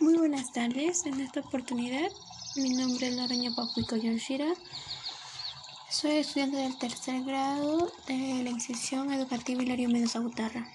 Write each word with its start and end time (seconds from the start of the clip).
Muy 0.00 0.16
buenas 0.16 0.52
tardes. 0.52 1.06
En 1.06 1.20
esta 1.20 1.40
oportunidad, 1.40 2.08
mi 2.54 2.70
nombre 2.70 3.08
es 3.08 3.16
Laraña 3.16 3.50
Papuico 3.56 3.96
Yonshira. 3.96 4.46
Soy 5.90 6.12
estudiante 6.18 6.56
del 6.56 6.78
tercer 6.78 7.24
grado 7.24 7.90
de 8.06 8.44
la 8.44 8.50
institución 8.50 9.12
educativa 9.12 9.60
Hilario 9.60 9.88
Mendoza 9.88 10.20
Gutarra. 10.20 10.68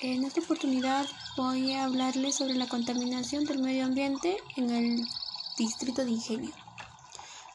En 0.00 0.24
esta 0.24 0.40
oportunidad 0.40 1.06
voy 1.36 1.74
a 1.74 1.84
hablarles 1.84 2.36
sobre 2.36 2.54
la 2.54 2.66
contaminación 2.66 3.44
del 3.44 3.58
medio 3.58 3.84
ambiente 3.84 4.38
en 4.56 4.70
el 4.70 5.06
distrito 5.58 6.06
de 6.06 6.12
Ingenio. 6.12 6.54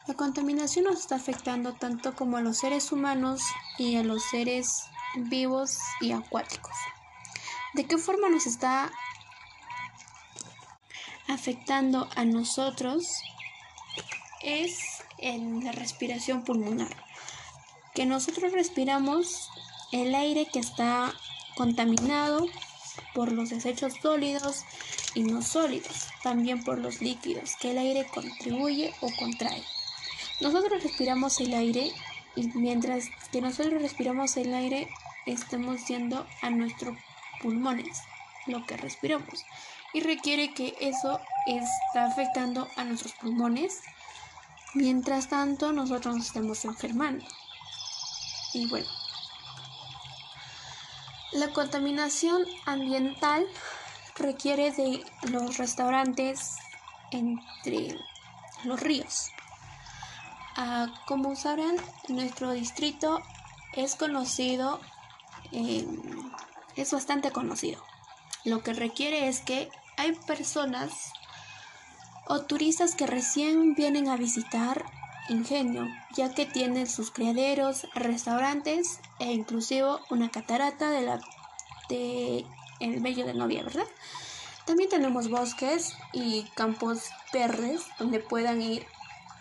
La 0.06 0.14
contaminación 0.14 0.84
nos 0.84 1.00
está 1.00 1.16
afectando 1.16 1.72
tanto 1.72 2.14
como 2.14 2.36
a 2.36 2.40
los 2.40 2.58
seres 2.58 2.92
humanos 2.92 3.42
y 3.78 3.96
a 3.96 4.04
los 4.04 4.22
seres 4.30 4.84
vivos 5.16 5.76
y 6.00 6.12
acuáticos. 6.12 6.76
¿De 7.72 7.84
qué 7.84 7.98
forma 7.98 8.28
nos 8.28 8.46
está 8.46 8.92
afectando 11.28 12.08
a 12.16 12.24
nosotros 12.24 13.04
es 14.42 14.78
en 15.18 15.64
la 15.64 15.72
respiración 15.72 16.44
pulmonar. 16.44 16.94
Que 17.94 18.06
nosotros 18.06 18.52
respiramos 18.52 19.48
el 19.92 20.14
aire 20.14 20.46
que 20.52 20.58
está 20.58 21.14
contaminado 21.56 22.46
por 23.14 23.32
los 23.32 23.50
desechos 23.50 23.94
sólidos 24.02 24.64
y 25.14 25.22
no 25.22 25.42
sólidos, 25.42 26.08
también 26.22 26.64
por 26.64 26.78
los 26.78 27.00
líquidos, 27.00 27.56
que 27.60 27.70
el 27.70 27.78
aire 27.78 28.06
contribuye 28.12 28.92
o 29.00 29.10
contrae. 29.16 29.62
Nosotros 30.40 30.82
respiramos 30.82 31.40
el 31.40 31.54
aire 31.54 31.92
y 32.34 32.48
mientras 32.48 33.04
que 33.30 33.40
nosotros 33.40 33.80
respiramos 33.80 34.36
el 34.36 34.52
aire, 34.52 34.88
estamos 35.26 35.86
yendo 35.86 36.26
a 36.42 36.50
nuestros 36.50 36.98
pulmones, 37.40 38.00
lo 38.46 38.66
que 38.66 38.76
respiramos 38.76 39.44
y 39.94 40.00
requiere 40.00 40.52
que 40.52 40.76
eso 40.80 41.20
está 41.46 42.04
afectando 42.04 42.68
a 42.76 42.84
nuestros 42.84 43.14
pulmones. 43.14 43.80
Mientras 44.74 45.28
tanto, 45.28 45.72
nosotros 45.72 46.16
nos 46.16 46.26
estamos 46.26 46.64
enfermando. 46.64 47.24
Y 48.52 48.66
bueno, 48.66 48.88
la 51.32 51.48
contaminación 51.52 52.44
ambiental 52.66 53.46
requiere 54.16 54.72
de 54.72 55.04
los 55.30 55.58
restaurantes 55.58 56.56
entre 57.12 57.96
los 58.64 58.80
ríos. 58.80 59.30
Ah, 60.56 60.86
como 61.06 61.36
sabrán, 61.36 61.76
nuestro 62.08 62.52
distrito 62.52 63.20
es 63.74 63.94
conocido, 63.94 64.80
es 65.52 66.92
bastante 66.92 67.30
conocido. 67.30 67.82
Lo 68.44 68.62
que 68.62 68.72
requiere 68.72 69.28
es 69.28 69.40
que 69.40 69.70
hay 69.96 70.12
personas 70.26 71.12
o 72.26 72.40
turistas 72.42 72.94
que 72.94 73.06
recién 73.06 73.74
vienen 73.74 74.08
a 74.08 74.16
visitar 74.16 74.84
Ingenio, 75.28 75.88
ya 76.14 76.34
que 76.34 76.44
tienen 76.44 76.86
sus 76.86 77.10
criaderos, 77.10 77.86
restaurantes 77.94 79.00
e 79.18 79.32
inclusive 79.32 79.88
una 80.10 80.30
catarata 80.30 80.90
de 80.90 81.00
la 81.00 81.20
de 81.88 82.44
el 82.80 83.00
Bello 83.00 83.24
de 83.24 83.34
Novia, 83.34 83.62
¿verdad? 83.62 83.86
También 84.66 84.90
tenemos 84.90 85.28
bosques 85.28 85.94
y 86.12 86.42
campos 86.54 87.10
verdes 87.32 87.82
donde 87.98 88.20
puedan 88.20 88.60
ir 88.60 88.86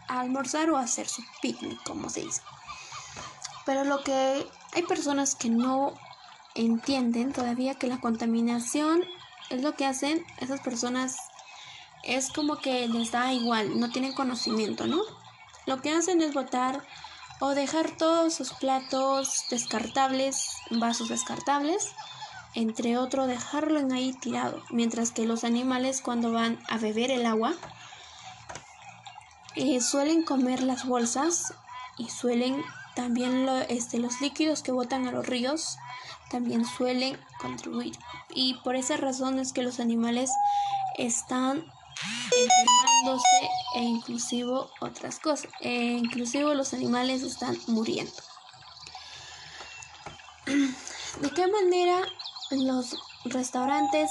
a 0.08 0.20
almorzar 0.20 0.70
o 0.70 0.78
a 0.78 0.82
hacer 0.82 1.08
su 1.08 1.24
picnic, 1.42 1.82
como 1.84 2.10
se 2.10 2.22
dice. 2.22 2.42
Pero 3.66 3.84
lo 3.86 4.04
que 4.04 4.46
hay 4.74 4.84
personas 4.84 5.36
que 5.36 5.50
no 5.50 5.94
entienden 6.56 7.32
todavía 7.32 7.76
que 7.76 7.88
la 7.88 8.00
contaminación 8.00 9.04
es 9.50 9.62
lo 9.62 9.76
que 9.76 9.86
hacen 9.86 10.26
esas 10.40 10.62
personas 10.62 11.18
es 12.04 12.32
como 12.32 12.58
que 12.58 12.88
les 12.88 13.12
da 13.12 13.32
igual, 13.34 13.80
no 13.80 13.90
tienen 13.90 14.14
conocimiento, 14.14 14.88
¿no? 14.88 15.02
Lo 15.66 15.82
que 15.82 15.92
hacen 15.92 16.22
es 16.22 16.34
botar 16.34 16.84
o 17.40 17.56
dejar 17.56 17.92
todos 17.92 18.34
sus 18.34 18.54
platos 18.54 19.46
descartables, 19.50 20.58
vasos 20.70 21.10
descartables, 21.10 21.94
entre 22.56 22.98
otro 22.98 23.26
dejarlo 23.26 23.80
en 23.80 23.92
ahí 23.92 24.14
tirado, 24.14 24.62
mientras 24.70 25.12
que 25.12 25.26
los 25.26 25.44
animales 25.44 26.02
cuando 26.02 26.32
van 26.32 26.60
a 26.68 26.78
beber 26.78 27.10
el 27.10 27.26
agua 27.26 27.54
eh, 29.56 29.82
suelen 29.82 30.24
comer 30.24 30.62
las 30.62 30.86
bolsas 30.86 31.54
y 31.98 32.10
suelen 32.10 32.64
también 32.96 33.48
este, 33.70 33.98
los 33.98 34.22
líquidos 34.22 34.62
que 34.62 34.72
botan 34.72 35.08
a 35.08 35.12
los 35.12 35.26
ríos 35.26 35.78
también 36.34 36.66
suelen 36.66 37.16
contribuir. 37.40 37.96
Y 38.34 38.56
por 38.64 38.76
esa 38.76 38.98
razón 38.98 39.38
es 39.38 39.54
que 39.54 39.62
los 39.62 39.80
animales 39.80 40.32
están 40.98 41.64
enfermándose 42.32 43.50
e 43.76 43.82
inclusive 43.82 44.52
otras 44.82 45.20
cosas. 45.20 45.48
E 45.62 46.02
los 46.56 46.74
animales 46.74 47.22
están 47.22 47.56
muriendo. 47.68 48.12
¿De 50.48 51.30
qué 51.36 51.48
manera 51.48 52.02
los 52.50 52.98
restaurantes 53.26 54.10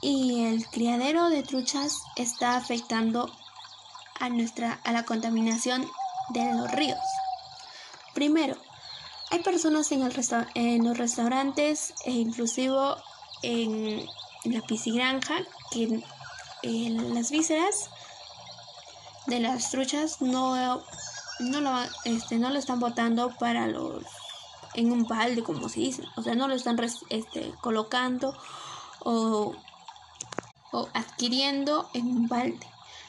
y 0.00 0.44
el 0.44 0.64
criadero 0.68 1.30
de 1.30 1.42
truchas 1.42 1.98
está 2.14 2.56
afectando 2.56 3.28
a 4.20 4.28
nuestra 4.28 4.80
a 4.84 4.92
la 4.92 5.04
contaminación 5.04 5.84
de 6.28 6.54
los 6.54 6.70
ríos? 6.70 6.98
Primero, 8.14 8.56
hay 9.30 9.42
personas 9.42 9.90
en, 9.92 10.02
el 10.02 10.12
en 10.54 10.84
los 10.84 10.98
restaurantes 10.98 11.94
e 12.04 12.10
inclusive 12.10 12.76
en, 13.42 14.04
la 14.44 14.60
piscigranja 14.62 15.36
que 15.70 16.02
en 16.62 17.14
las 17.14 17.30
vísceras 17.30 17.90
de 19.26 19.38
las 19.38 19.70
truchas 19.70 20.20
no, 20.20 20.82
no, 21.38 21.60
lo, 21.60 21.70
este, 22.04 22.38
no 22.38 22.50
lo 22.50 22.58
están 22.58 22.80
botando 22.80 23.36
para 23.38 23.66
los 23.66 24.04
en 24.74 24.92
un 24.92 25.06
balde 25.06 25.42
como 25.42 25.68
se 25.68 25.80
dice. 25.80 26.02
O 26.16 26.22
sea 26.22 26.34
no 26.34 26.48
lo 26.48 26.54
están 26.54 26.80
este, 27.10 27.52
colocando 27.60 28.36
o, 29.00 29.54
o 30.72 30.88
adquiriendo 30.92 31.88
en 31.94 32.06
un 32.06 32.28
balde. 32.28 32.66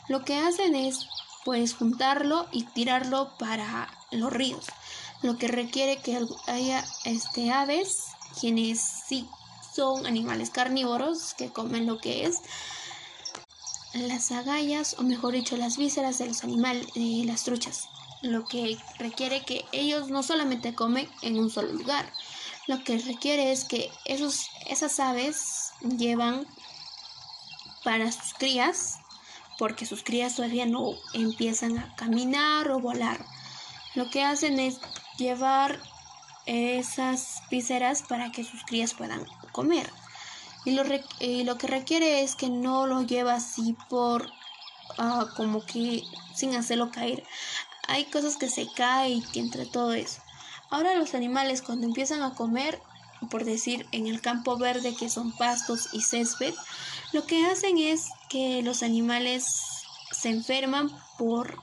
Lo 0.08 0.24
que 0.24 0.38
hacen 0.38 0.76
es 0.76 1.08
pues 1.46 1.74
juntarlo 1.74 2.48
y 2.52 2.64
tirarlo 2.64 3.32
para 3.40 3.90
los 4.12 4.32
ríos 4.32 4.68
lo 5.22 5.38
que 5.38 5.48
requiere 5.48 5.98
que 5.98 6.20
haya 6.48 6.86
este, 7.06 7.52
aves, 7.52 8.08
quienes 8.40 8.80
sí 8.80 9.28
son 9.74 10.06
animales 10.06 10.50
carnívoros 10.50 11.34
que 11.34 11.50
comen 11.50 11.86
lo 11.86 12.00
que 12.00 12.26
es 12.26 12.40
las 13.94 14.32
agallas 14.32 14.96
o 15.00 15.04
mejor 15.04 15.34
dicho 15.34 15.58
las 15.58 15.78
vísceras 15.78 16.18
de 16.18 16.28
los 16.28 16.44
animales, 16.44 16.88
de 16.94 17.24
las 17.26 17.44
truchas, 17.44 17.90
lo 18.22 18.46
que 18.46 18.78
requiere 18.98 19.44
que 19.44 19.66
ellos 19.72 20.10
no 20.10 20.24
solamente 20.24 20.74
comen 20.74 21.10
en 21.22 21.38
un 21.38 21.50
solo 21.50 21.74
lugar, 21.74 22.12
lo 22.68 22.84
que 22.84 22.98
requiere 23.00 23.52
es 23.52 23.66
que 23.66 23.92
esos, 24.06 24.48
esas 24.68 25.00
aves 25.00 25.72
llevan 25.82 26.48
para 27.84 28.12
sus 28.12 28.34
crías, 28.36 29.00
porque 29.58 29.86
sus 29.86 30.04
crías 30.04 30.36
todavía 30.36 30.66
no 30.66 30.94
empiezan 31.14 31.78
a 31.78 31.96
caminar 31.96 32.70
o 32.70 32.80
volar. 32.80 33.26
Lo 33.96 34.10
que 34.10 34.24
hacen 34.24 34.60
es 34.60 34.80
llevar 35.18 35.80
esas 36.46 37.44
vísceras 37.50 38.04
para 38.04 38.32
que 38.32 38.44
sus 38.44 38.64
crías 38.64 38.94
puedan 38.94 39.26
comer. 39.52 39.92
Y 40.66 40.72
lo, 40.72 40.84
lo 40.84 41.58
que 41.58 41.68
requiere 41.68 42.22
es 42.24 42.36
que 42.36 42.50
no 42.50 42.88
lo 42.88 43.02
lleva 43.02 43.36
así 43.36 43.76
por 43.90 44.32
ah, 44.98 45.28
como 45.36 45.66
que 45.66 46.04
sin 46.36 46.56
hacerlo 46.56 46.92
caer. 46.92 47.24
Hay 47.88 48.06
cosas 48.06 48.38
que 48.38 48.50
se 48.50 48.68
caen 48.74 49.24
y 49.34 49.40
entre 49.40 49.66
todo 49.66 49.94
eso. 49.94 50.22
Ahora 50.70 50.96
los 50.96 51.14
animales 51.16 51.62
cuando 51.62 51.88
empiezan 51.88 52.22
a 52.22 52.36
comer, 52.36 52.80
por 53.30 53.44
decir 53.44 53.88
en 53.92 54.08
el 54.08 54.22
campo 54.22 54.58
verde 54.58 54.96
que 54.96 55.10
son 55.10 55.36
pastos 55.36 55.90
y 55.94 56.02
césped, 56.02 56.54
lo 57.12 57.26
que 57.26 57.46
hacen 57.46 57.78
es 57.78 58.10
que 58.30 58.62
los 58.62 58.84
animales 58.84 59.46
se 60.12 60.30
enferman 60.30 60.90
por 61.18 61.62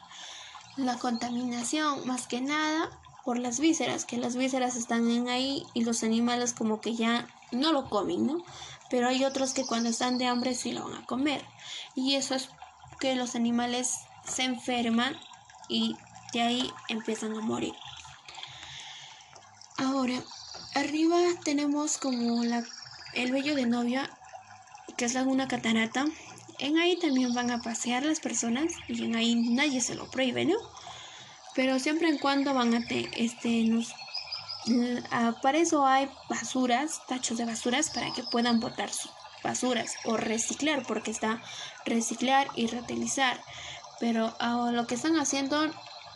la 0.77 0.99
contaminación, 0.99 2.07
más 2.07 2.27
que 2.27 2.41
nada 2.41 2.91
por 3.29 3.39
las 3.39 3.61
vísceras, 3.61 4.07
que 4.07 4.17
las 4.17 4.37
vísceras 4.37 4.75
están 4.75 5.11
en 5.11 5.29
ahí 5.29 5.67
y 5.75 5.85
los 5.85 6.03
animales 6.03 6.55
como 6.55 6.81
que 6.81 6.95
ya 6.95 7.29
no 7.53 7.73
lo 7.73 7.91
comen, 7.91 8.27
¿no? 8.27 8.43
Pero 8.89 9.07
hay 9.07 9.23
otros 9.27 9.53
que 9.53 9.67
cuando 9.67 9.91
están 9.91 10.17
de 10.17 10.25
hambre 10.25 10.55
sí 10.55 10.73
lo 10.73 10.89
van 10.89 11.03
a 11.03 11.05
comer. 11.05 11.45
Y 11.95 12.15
eso 12.15 12.35
es 12.35 12.49
que 13.01 13.17
los 13.17 13.35
animales 13.35 13.97
se 14.25 14.45
enferman 14.45 15.15
y 15.69 15.95
de 16.33 16.41
ahí 16.41 16.73
empiezan 16.89 17.37
a 17.37 17.43
morir. 17.43 17.75
Ahora, 19.77 20.23
arriba 20.75 21.19
tenemos 21.45 21.99
como 21.99 22.43
la, 22.45 22.65
el 23.13 23.31
vello 23.31 23.55
de 23.55 23.67
novia, 23.67 24.09
que 24.97 25.05
es 25.05 25.15
una 25.17 25.49
catarata. 25.49 26.07
En 26.61 26.79
ahí 26.79 26.97
también 26.99 27.35
van 27.35 27.51
a 27.51 27.61
pasear 27.61 28.07
las 28.07 28.21
personas 28.21 28.73
y 28.89 29.05
en 29.05 29.17
ahí 29.17 29.35
nadie 29.35 29.83
se 29.83 29.97
lo 29.97 30.11
prohíbe, 30.11 30.47
¿no? 30.47 30.57
Pero 31.59 31.81
siempre 31.81 32.09
en 32.09 32.19
cuando 32.19 32.55
van 32.55 32.73
a 32.73 32.87
te, 32.87 33.11
este 33.17 33.65
nos 33.65 33.93
para 35.43 35.59
eso 35.59 35.85
hay 35.85 36.09
basuras, 36.29 37.05
tachos 37.09 37.37
de 37.37 37.47
basuras 37.47 37.91
para 37.91 38.13
que 38.13 38.23
puedan 38.23 38.61
botar 38.61 38.89
basuras 39.43 39.97
o 40.05 40.17
reciclar, 40.17 40.85
porque 40.87 41.11
está 41.11 41.43
reciclar 41.85 42.47
y 42.55 42.69
reutilizar. 42.69 43.43
Pero 43.99 44.33
ahora 44.39 44.71
lo 44.71 44.87
que 44.87 44.95
están 44.95 45.19
haciendo 45.19 45.69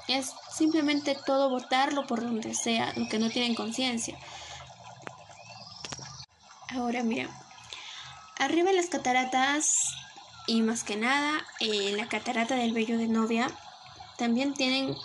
es 0.07 0.31
simplemente 0.53 1.19
todo 1.27 1.51
botarlo 1.51 2.07
por 2.07 2.21
donde 2.23 2.55
sea, 2.55 2.93
lo 2.95 3.09
que 3.09 3.19
no 3.19 3.29
tienen 3.29 3.57
conciencia. 3.57 4.17
Ahora 6.69 7.03
mira, 7.03 7.29
arriba 8.39 8.71
en 8.71 8.77
las 8.77 8.91
cataratas 8.91 9.75
y 10.47 10.63
más 10.63 10.85
que 10.85 10.95
nada 10.97 11.45
en 11.59 11.97
la 11.97 12.07
catarata 12.07 12.55
del 12.55 12.73
Bello 12.73 12.97
de 12.97 13.09
Novia 13.09 13.49
también 14.23 14.55
tienen, 14.55 14.97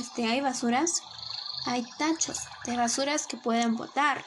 este, 0.00 0.24
hay 0.24 0.40
basuras, 0.40 1.02
hay 1.66 1.84
tachos 1.98 2.38
de 2.64 2.74
basuras 2.74 3.26
que 3.26 3.36
pueden 3.36 3.76
botar, 3.76 4.24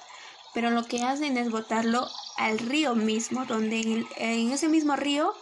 pero 0.54 0.70
lo 0.70 0.86
que 0.86 1.02
hacen 1.02 1.36
es 1.40 1.50
botarlo 1.50 2.08
al 2.38 2.60
río 2.60 2.94
mismo, 2.94 3.46
donde 3.46 4.06
en, 4.18 4.52
ese 4.52 4.70
mismo 4.70 4.96
río 4.96 5.34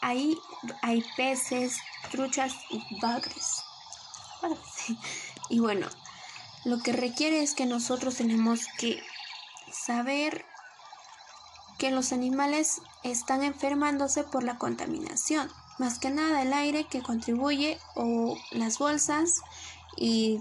hay 0.00 0.38
peces, 1.18 1.76
truchas 2.10 2.54
y 2.70 2.82
bagres. 2.98 3.62
Y 5.50 5.58
bueno, 5.58 5.86
lo 6.64 6.80
que 6.82 6.92
requiere 6.92 7.42
es 7.42 7.54
que 7.54 7.66
nosotros 7.66 8.14
tenemos 8.14 8.68
que 8.78 9.02
saber 9.70 10.46
que 11.76 11.90
los 11.90 12.12
animales 12.12 12.80
están 13.02 13.42
enfermándose 13.42 14.24
por 14.24 14.44
la 14.44 14.56
contaminación. 14.56 15.52
Más 15.80 15.98
que 15.98 16.10
nada 16.10 16.42
el 16.42 16.52
aire 16.52 16.84
que 16.84 17.00
contribuye 17.00 17.78
o 17.94 18.36
las 18.50 18.76
bolsas 18.76 19.40
y 19.96 20.38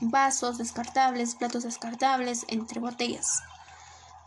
vasos 0.00 0.56
descartables, 0.56 1.34
platos 1.34 1.64
descartables, 1.64 2.46
entre 2.48 2.80
botellas 2.80 3.42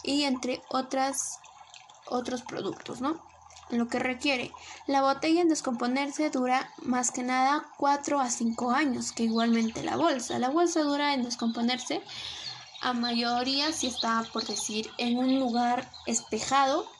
y 0.04 0.26
entre 0.26 0.62
otras 0.70 1.40
otros 2.06 2.44
productos, 2.44 3.02
¿no? 3.02 3.20
Lo 3.72 3.88
que 3.88 3.98
requiere. 3.98 4.52
La 4.86 5.02
botella 5.02 5.42
en 5.42 5.50
descomponerse 5.50 6.30
dura 6.30 6.72
más 6.84 7.10
que 7.10 7.24
nada 7.24 7.66
4 7.78 8.20
a 8.20 8.30
5 8.30 8.70
años, 8.70 9.12
que 9.12 9.24
igualmente 9.24 9.82
la 9.82 9.98
bolsa. 9.98 10.38
La 10.38 10.52
bolsa 10.52 10.84
dura 10.84 11.16
en 11.16 11.24
descomponerse 11.24 12.04
a 12.80 12.94
mayoría 12.94 13.74
si 13.74 13.88
está, 13.88 14.24
por 14.32 14.46
decir, 14.46 14.92
en 15.00 15.18
un 15.18 15.40
lugar 15.40 15.90
espejado 16.06 16.93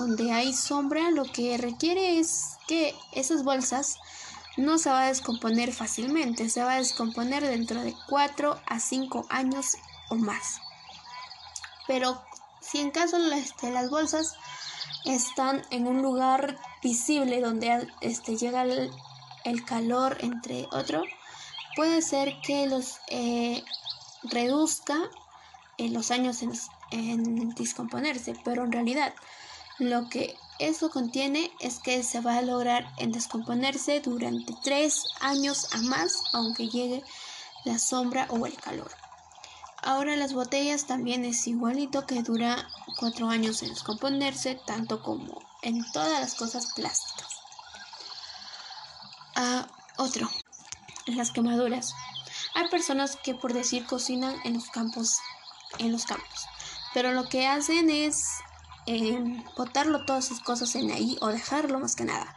donde 0.00 0.32
hay 0.32 0.54
sombra, 0.54 1.10
lo 1.10 1.24
que 1.24 1.58
requiere 1.58 2.18
es 2.18 2.56
que 2.66 2.94
esas 3.12 3.44
bolsas 3.44 3.98
no 4.56 4.78
se 4.78 4.88
va 4.88 5.02
a 5.02 5.08
descomponer 5.08 5.74
fácilmente, 5.74 6.48
se 6.48 6.64
va 6.64 6.72
a 6.72 6.78
descomponer 6.78 7.46
dentro 7.46 7.82
de 7.82 7.94
4 8.08 8.58
a 8.66 8.80
5 8.80 9.26
años 9.28 9.76
o 10.08 10.14
más. 10.14 10.60
Pero 11.86 12.24
si 12.62 12.78
en 12.80 12.90
caso 12.90 13.18
este, 13.34 13.70
las 13.70 13.90
bolsas 13.90 14.36
están 15.04 15.62
en 15.70 15.86
un 15.86 16.00
lugar 16.00 16.58
visible 16.82 17.42
donde 17.42 17.86
este, 18.00 18.38
llega 18.38 18.62
el, 18.62 18.90
calor 19.66 20.16
entre 20.20 20.66
otro, 20.72 21.02
puede 21.76 22.00
ser 22.00 22.40
que 22.40 22.66
los 22.66 23.00
eh, 23.08 23.62
reduzca 24.22 24.96
en 25.76 25.92
los 25.92 26.10
años 26.10 26.40
en, 26.40 26.52
en 26.90 27.50
descomponerse, 27.50 28.34
pero 28.44 28.64
en 28.64 28.72
realidad 28.72 29.14
lo 29.80 30.08
que 30.08 30.36
eso 30.58 30.90
contiene 30.90 31.50
es 31.60 31.78
que 31.78 32.02
se 32.02 32.20
va 32.20 32.36
a 32.36 32.42
lograr 32.42 32.92
en 32.98 33.12
descomponerse 33.12 34.00
durante 34.00 34.54
tres 34.62 35.06
años 35.20 35.68
a 35.72 35.78
más, 35.78 36.12
aunque 36.34 36.68
llegue 36.68 37.02
la 37.64 37.78
sombra 37.78 38.26
o 38.28 38.44
el 38.46 38.54
calor. 38.56 38.90
Ahora 39.82 40.16
las 40.16 40.34
botellas 40.34 40.86
también 40.86 41.24
es 41.24 41.46
igualito 41.46 42.06
que 42.06 42.22
dura 42.22 42.68
cuatro 42.98 43.28
años 43.30 43.62
en 43.62 43.70
descomponerse, 43.70 44.60
tanto 44.66 45.02
como 45.02 45.40
en 45.62 45.82
todas 45.92 46.20
las 46.20 46.34
cosas 46.34 46.66
plásticas. 46.74 47.40
Ah, 49.36 49.66
otro, 49.96 50.28
las 51.06 51.30
quemaduras. 51.30 51.94
Hay 52.54 52.68
personas 52.68 53.16
que 53.16 53.34
por 53.34 53.54
decir 53.54 53.86
cocinan 53.86 54.36
en 54.44 54.54
los 54.54 54.68
campos, 54.68 55.16
en 55.78 55.92
los 55.92 56.04
campos, 56.04 56.46
pero 56.92 57.12
lo 57.12 57.30
que 57.30 57.46
hacen 57.46 57.88
es 57.88 58.26
eh, 58.92 59.44
botarlo 59.56 60.04
todas 60.04 60.24
sus 60.24 60.40
cosas 60.40 60.74
en 60.74 60.90
ahí 60.90 61.16
o 61.20 61.28
dejarlo 61.28 61.78
más 61.78 61.94
que 61.94 62.04
nada. 62.04 62.34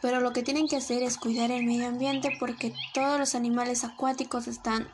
Pero 0.00 0.20
lo 0.20 0.32
que 0.32 0.42
tienen 0.42 0.66
que 0.66 0.76
hacer 0.76 1.02
es 1.02 1.18
cuidar 1.18 1.50
el 1.50 1.66
medio 1.66 1.88
ambiente 1.88 2.30
porque 2.40 2.74
todos 2.94 3.18
los 3.18 3.34
animales 3.34 3.84
acuáticos 3.84 4.46
están 4.46 4.90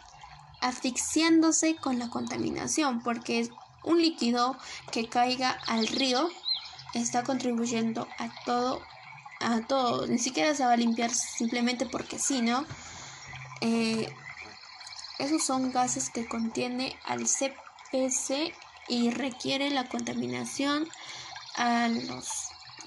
asfixiándose 0.61 1.77
con 1.77 2.01
la 2.01 2.11
contaminación 2.11 3.01
porque 3.05 3.49
un 3.85 4.03
líquido 4.03 4.59
que 4.91 5.09
caiga 5.09 5.57
al 5.69 5.87
río 5.87 6.29
está 6.95 7.23
contribuyendo 7.23 8.09
a 8.19 8.29
todo 8.45 8.83
a 9.39 9.61
todo. 9.61 10.09
Ni 10.09 10.19
siquiera 10.19 10.57
se 10.57 10.65
va 10.65 10.73
a 10.73 10.77
limpiar 10.77 11.11
simplemente 11.11 11.87
porque 11.87 12.19
sí 12.19 12.43
no 12.43 12.67
eh, 13.61 14.13
esos 15.21 15.45
son 15.45 15.71
gases 15.71 16.11
que 16.11 16.27
contiene 16.27 16.99
al 17.05 17.27
CPC 17.29 18.53
y 18.89 19.11
requiere 19.11 19.71
la 19.71 19.89
contaminación 19.89 20.89
a 21.57 21.89
los 21.89 22.27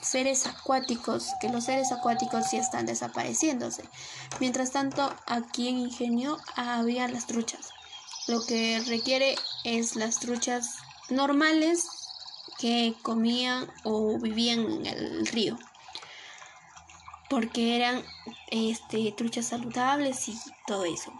seres 0.02 0.46
acuáticos, 0.48 1.28
que 1.42 1.50
los 1.50 1.66
seres 1.66 1.92
acuáticos 1.92 2.52
ya 2.52 2.60
están 2.60 2.86
desapareciéndose. 2.86 3.84
Mientras 4.40 4.72
tanto, 4.72 5.14
aquí 5.28 5.68
en 5.68 5.80
Ingenio 5.80 6.38
había 6.56 7.08
las 7.08 7.28
truchas. 7.28 7.72
Lo 8.28 8.46
que 8.46 8.80
requiere 8.88 9.36
es 9.64 9.96
las 9.96 10.20
truchas 10.20 10.78
normales 11.10 11.88
que 12.60 12.94
comían 13.02 13.72
o 13.84 14.20
vivían 14.20 14.60
en 14.60 14.86
el 14.86 15.28
río. 15.28 15.58
Porque 17.30 17.76
eran 17.76 18.04
este, 18.52 19.12
truchas 19.12 19.48
saludables 19.48 20.28
y 20.30 20.40
todo 20.68 20.86
eso. 20.86 21.12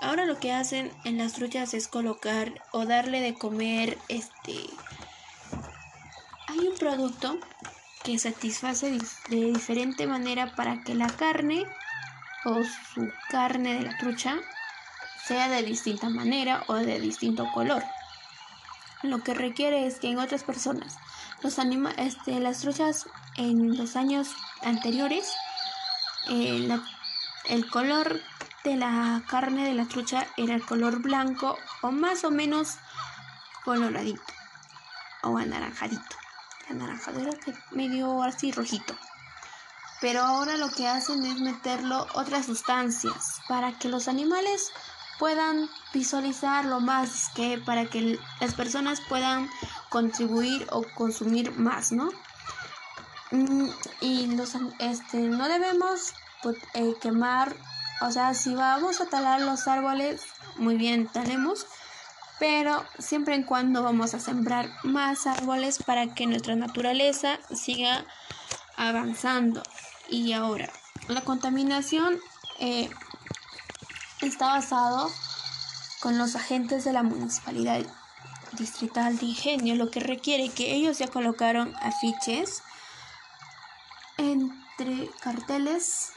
Ahora 0.00 0.26
lo 0.26 0.38
que 0.38 0.52
hacen 0.52 0.92
en 1.04 1.18
las 1.18 1.32
truchas 1.32 1.74
es 1.74 1.88
colocar 1.88 2.54
o 2.72 2.86
darle 2.86 3.20
de 3.20 3.34
comer 3.34 3.98
este 4.08 4.54
hay 6.48 6.66
un 6.66 6.76
producto 6.76 7.38
que 8.04 8.18
satisface 8.18 8.98
de 9.28 9.52
diferente 9.52 10.06
manera 10.06 10.54
para 10.56 10.82
que 10.82 10.94
la 10.94 11.08
carne 11.08 11.66
o 12.46 12.62
su 12.64 13.10
carne 13.28 13.74
de 13.74 13.82
la 13.82 13.98
trucha 13.98 14.36
sea 15.26 15.48
de 15.48 15.62
distinta 15.62 16.08
manera 16.08 16.64
o 16.68 16.74
de 16.74 17.00
distinto 17.00 17.46
color. 17.52 17.84
Lo 19.02 19.22
que 19.22 19.34
requiere 19.34 19.86
es 19.86 19.98
que 20.00 20.10
en 20.10 20.18
otras 20.18 20.42
personas 20.42 20.96
los 21.42 21.58
anima 21.58 21.90
este, 21.98 22.40
las 22.40 22.60
truchas 22.60 23.06
en 23.36 23.76
los 23.76 23.94
años 23.94 24.30
anteriores 24.62 25.30
eh, 26.30 26.66
el 27.48 27.70
color 27.70 28.20
de 28.64 28.76
la 28.76 29.22
carne 29.28 29.64
de 29.64 29.74
la 29.74 29.86
trucha 29.86 30.26
era 30.36 30.54
el 30.54 30.64
color 30.64 31.00
blanco 31.00 31.56
o 31.82 31.90
más 31.90 32.24
o 32.24 32.30
menos 32.30 32.76
coloradito 33.64 34.22
o 35.22 35.36
anaranjadito. 35.38 36.16
Anaranjado 36.70 37.20
era 37.20 37.32
medio 37.70 38.22
así 38.22 38.52
rojito. 38.52 38.94
Pero 40.00 40.22
ahora 40.22 40.56
lo 40.56 40.70
que 40.70 40.86
hacen 40.86 41.24
es 41.24 41.40
meterlo 41.40 42.06
otras 42.14 42.46
sustancias 42.46 43.40
para 43.48 43.72
que 43.78 43.88
los 43.88 44.06
animales 44.06 44.70
puedan 45.18 45.68
visualizarlo 45.92 46.80
más 46.80 47.30
que 47.34 47.58
para 47.58 47.86
que 47.86 48.18
las 48.40 48.54
personas 48.54 49.00
puedan 49.08 49.50
contribuir 49.88 50.66
o 50.70 50.84
consumir 50.94 51.50
más, 51.58 51.90
¿no? 51.90 52.10
Mm, 53.30 53.68
y 54.00 54.26
los 54.36 54.56
este 54.78 55.18
no 55.18 55.48
debemos 55.48 56.14
pues, 56.42 56.56
eh, 56.74 56.94
quemar 57.00 57.56
o 58.00 58.10
sea, 58.10 58.34
si 58.34 58.54
vamos 58.54 59.00
a 59.00 59.06
talar 59.06 59.40
los 59.40 59.66
árboles, 59.66 60.22
muy 60.56 60.76
bien, 60.76 61.08
talemos, 61.08 61.66
pero 62.38 62.84
siempre 62.98 63.34
en 63.34 63.42
cuando 63.42 63.82
vamos 63.82 64.14
a 64.14 64.20
sembrar 64.20 64.70
más 64.84 65.26
árboles 65.26 65.82
para 65.82 66.14
que 66.14 66.26
nuestra 66.26 66.54
naturaleza 66.54 67.38
siga 67.52 68.04
avanzando. 68.76 69.62
Y 70.08 70.32
ahora, 70.32 70.70
la 71.08 71.22
contaminación 71.22 72.18
eh, 72.60 72.88
está 74.20 74.48
basado 74.48 75.10
con 76.00 76.16
los 76.18 76.36
agentes 76.36 76.84
de 76.84 76.92
la 76.92 77.02
municipalidad 77.02 77.80
distrital 78.52 79.18
de 79.18 79.26
Ingenio, 79.26 79.74
lo 79.74 79.90
que 79.90 80.00
requiere 80.00 80.48
que 80.50 80.74
ellos 80.74 80.98
ya 80.98 81.08
colocaron 81.08 81.74
afiches 81.82 82.62
entre 84.16 85.10
carteles 85.20 86.12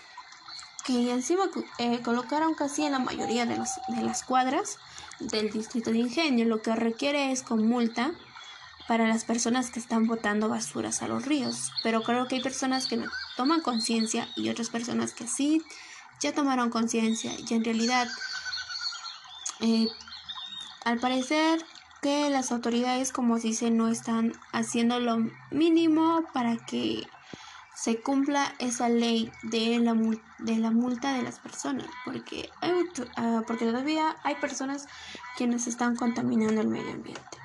que 0.81 1.11
encima 1.11 1.43
eh, 1.77 2.01
colocaron 2.01 2.53
casi 2.53 2.85
en 2.85 2.91
la 2.91 2.99
mayoría 2.99 3.45
de, 3.45 3.55
de 3.55 4.01
las 4.01 4.23
cuadras 4.23 4.77
del 5.19 5.51
distrito 5.51 5.91
de 5.91 5.99
Ingenio, 5.99 6.45
lo 6.45 6.61
que 6.61 6.75
requiere 6.75 7.31
es 7.31 7.43
con 7.43 7.67
multa 7.67 8.11
para 8.87 9.07
las 9.07 9.23
personas 9.23 9.71
que 9.71 9.79
están 9.79 10.07
botando 10.07 10.49
basuras 10.49 11.01
a 11.01 11.07
los 11.07 11.25
ríos. 11.25 11.71
Pero 11.83 12.03
creo 12.03 12.27
que 12.27 12.35
hay 12.35 12.41
personas 12.41 12.87
que 12.87 12.97
no 12.97 13.09
toman 13.37 13.61
conciencia 13.61 14.27
y 14.35 14.49
otras 14.49 14.69
personas 14.69 15.13
que 15.13 15.27
sí 15.27 15.61
ya 16.19 16.33
tomaron 16.33 16.69
conciencia 16.69 17.31
y 17.37 17.53
en 17.53 17.63
realidad, 17.63 18.07
eh, 19.59 19.87
al 20.83 20.99
parecer, 20.99 21.63
que 22.01 22.29
las 22.29 22.51
autoridades, 22.51 23.11
como 23.11 23.37
se 23.37 23.49
dice, 23.49 23.71
no 23.71 23.87
están 23.87 24.33
haciendo 24.51 24.99
lo 24.99 25.29
mínimo 25.51 26.23
para 26.33 26.57
que 26.57 27.07
se 27.81 27.99
cumpla 27.99 28.53
esa 28.59 28.89
ley 28.89 29.31
de 29.41 29.79
la, 29.79 29.95
de 30.37 30.57
la 30.57 30.69
multa 30.69 31.13
de 31.13 31.23
las 31.23 31.39
personas, 31.39 31.87
porque, 32.05 32.47
hay, 32.61 32.71
ah, 33.15 33.41
porque 33.47 33.65
todavía 33.65 34.15
hay 34.23 34.35
personas 34.35 34.85
que 35.35 35.47
nos 35.47 35.65
están 35.65 35.95
contaminando 35.95 36.61
el 36.61 36.67
medio 36.67 36.91
ambiente. 36.91 37.37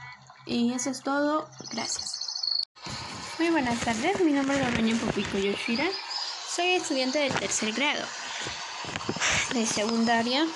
Y 0.45 0.75
eso 0.75 0.91
es 0.91 1.03
todo, 1.03 1.49
gracias. 1.73 2.21
Muy 3.39 3.49
buenas 3.49 3.81
tardes, 3.81 4.21
mi 4.21 4.33
nombre 4.33 4.57
es 4.57 4.63
Lorraine 4.63 4.95
Popico 4.97 5.39
Yoshira, 5.39 5.87
soy 6.55 6.73
estudiante 6.73 7.19
del 7.19 7.33
tercer 7.33 7.73
grado 7.73 8.05
de 9.55 9.65
secundaria 9.65 10.47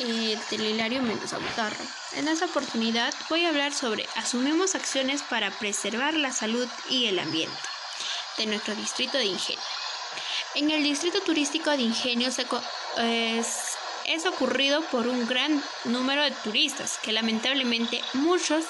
eh, 0.00 0.36
del 0.50 0.60
Hilario 0.60 1.02
Mendoza 1.02 1.38
Butarro. 1.38 1.84
En 2.16 2.26
esta 2.26 2.46
oportunidad 2.46 3.14
voy 3.30 3.44
a 3.44 3.50
hablar 3.50 3.72
sobre 3.72 4.08
asumimos 4.16 4.74
acciones 4.74 5.22
para 5.22 5.52
preservar 5.52 6.14
la 6.14 6.32
salud 6.32 6.66
y 6.90 7.06
el 7.06 7.20
ambiente 7.20 7.77
de 8.38 8.46
nuestro 8.46 8.74
distrito 8.74 9.18
de 9.18 9.24
Ingenio. 9.24 9.62
En 10.54 10.70
el 10.70 10.82
distrito 10.82 11.20
turístico 11.20 11.70
de 11.70 11.82
Ingenio 11.82 12.30
se, 12.32 12.46
es, 12.96 14.26
ocurrido 14.26 14.82
por 14.82 15.06
un 15.06 15.26
gran 15.26 15.62
número 15.84 16.22
de 16.22 16.30
turistas 16.30 16.98
que 17.02 17.12
lamentablemente 17.12 18.02
muchos 18.14 18.64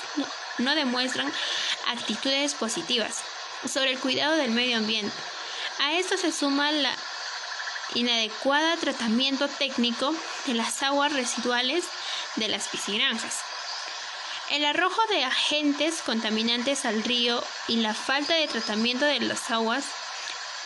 no 0.58 0.74
demuestran 0.74 1.32
actitudes 1.86 2.54
positivas 2.54 3.22
sobre 3.70 3.92
el 3.92 3.98
cuidado 3.98 4.36
del 4.36 4.50
medio 4.50 4.78
ambiente. 4.78 5.14
A 5.80 5.92
esto 5.92 6.16
se 6.16 6.32
suma 6.32 6.72
la 6.72 6.94
inadecuada 7.94 8.76
tratamiento 8.76 9.48
técnico 9.48 10.14
de 10.46 10.54
las 10.54 10.82
aguas 10.82 11.12
residuales 11.12 11.84
de 12.36 12.48
las 12.48 12.68
piscigranjas. 12.68 13.47
El 14.50 14.64
arrojo 14.64 15.00
de 15.10 15.24
agentes 15.24 16.02
contaminantes 16.02 16.84
al 16.84 17.04
río 17.04 17.42
y 17.66 17.76
la 17.76 17.94
falta 17.94 18.34
de 18.34 18.48
tratamiento 18.48 19.04
de 19.04 19.20
las 19.20 19.50
aguas 19.50 19.84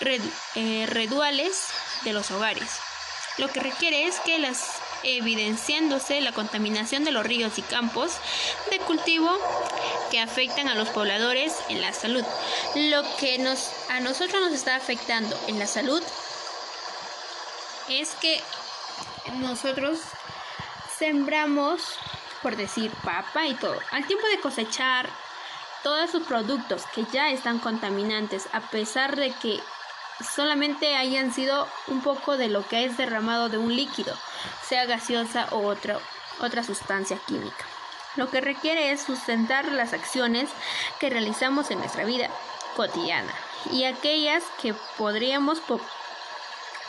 eh, 0.01 0.87
reduales 0.89 1.67
de 2.05 2.13
los 2.13 2.31
hogares. 2.31 2.79
Lo 3.39 3.49
que 3.51 3.61
requiere 3.61 4.07
es 4.07 4.21
que 4.21 4.39
las 4.39 4.81
evidenciándose 5.05 6.21
la 6.21 6.33
contaminación 6.33 7.05
de 7.05 7.13
los 7.13 7.25
ríos 7.25 7.59
y 7.59 7.63
campos 7.63 8.13
de 8.71 8.79
cultivo 8.79 9.37
que 10.11 10.21
afectan 10.21 10.69
a 10.69 10.75
los 10.75 10.89
pobladores 10.91 11.55
en 11.69 11.81
la 11.81 11.93
salud. 11.93 12.25
Lo 12.75 13.03
que 13.17 13.39
nos, 13.39 13.71
a 13.91 14.01
nosotros 14.01 14.41
nos 14.43 14.53
está 14.53 14.77
afectando 14.77 15.39
en 15.49 15.59
la 15.59 15.67
salud 15.67 16.03
es 17.89 18.11
que 18.21 18.41
nosotros 19.41 19.99
sembramos, 20.99 21.83
por 22.43 22.57
decir, 22.57 22.91
papa 23.03 23.47
y 23.47 23.55
todo. 23.55 23.79
Al 23.91 24.07
tiempo 24.07 24.27
de 24.27 24.41
cosechar 24.41 25.09
todos 25.83 26.11
sus 26.11 26.25
productos 26.25 26.85
que 26.95 27.05
ya 27.13 27.31
están 27.31 27.59
contaminantes, 27.59 28.49
a 28.53 28.61
pesar 28.61 29.17
de 29.17 29.33
que 29.33 29.61
solamente 30.35 30.97
hayan 30.97 31.33
sido 31.33 31.69
un 31.89 32.03
poco 32.03 32.37
de 32.37 32.49
lo 32.49 32.67
que 32.67 32.85
es 32.85 32.97
derramado 32.97 33.49
de 33.49 33.59
un 33.59 33.75
líquido, 33.75 34.17
sea 34.63 34.85
gaseosa 34.87 35.49
o 35.51 35.67
otra, 35.67 35.99
otra 36.41 36.63
sustancia 36.63 37.19
química. 37.27 37.65
Lo 38.17 38.31
que 38.31 38.41
requiere 38.41 38.93
es 38.93 39.03
sustentar 39.03 39.73
las 39.73 39.93
acciones 39.93 40.51
que 41.01 41.11
realizamos 41.11 41.71
en 41.71 41.79
nuestra 41.79 42.05
vida 42.05 42.29
cotidiana 42.77 43.33
y 43.71 43.85
aquellas 43.85 44.45
que 44.61 44.75
podríamos 44.99 45.63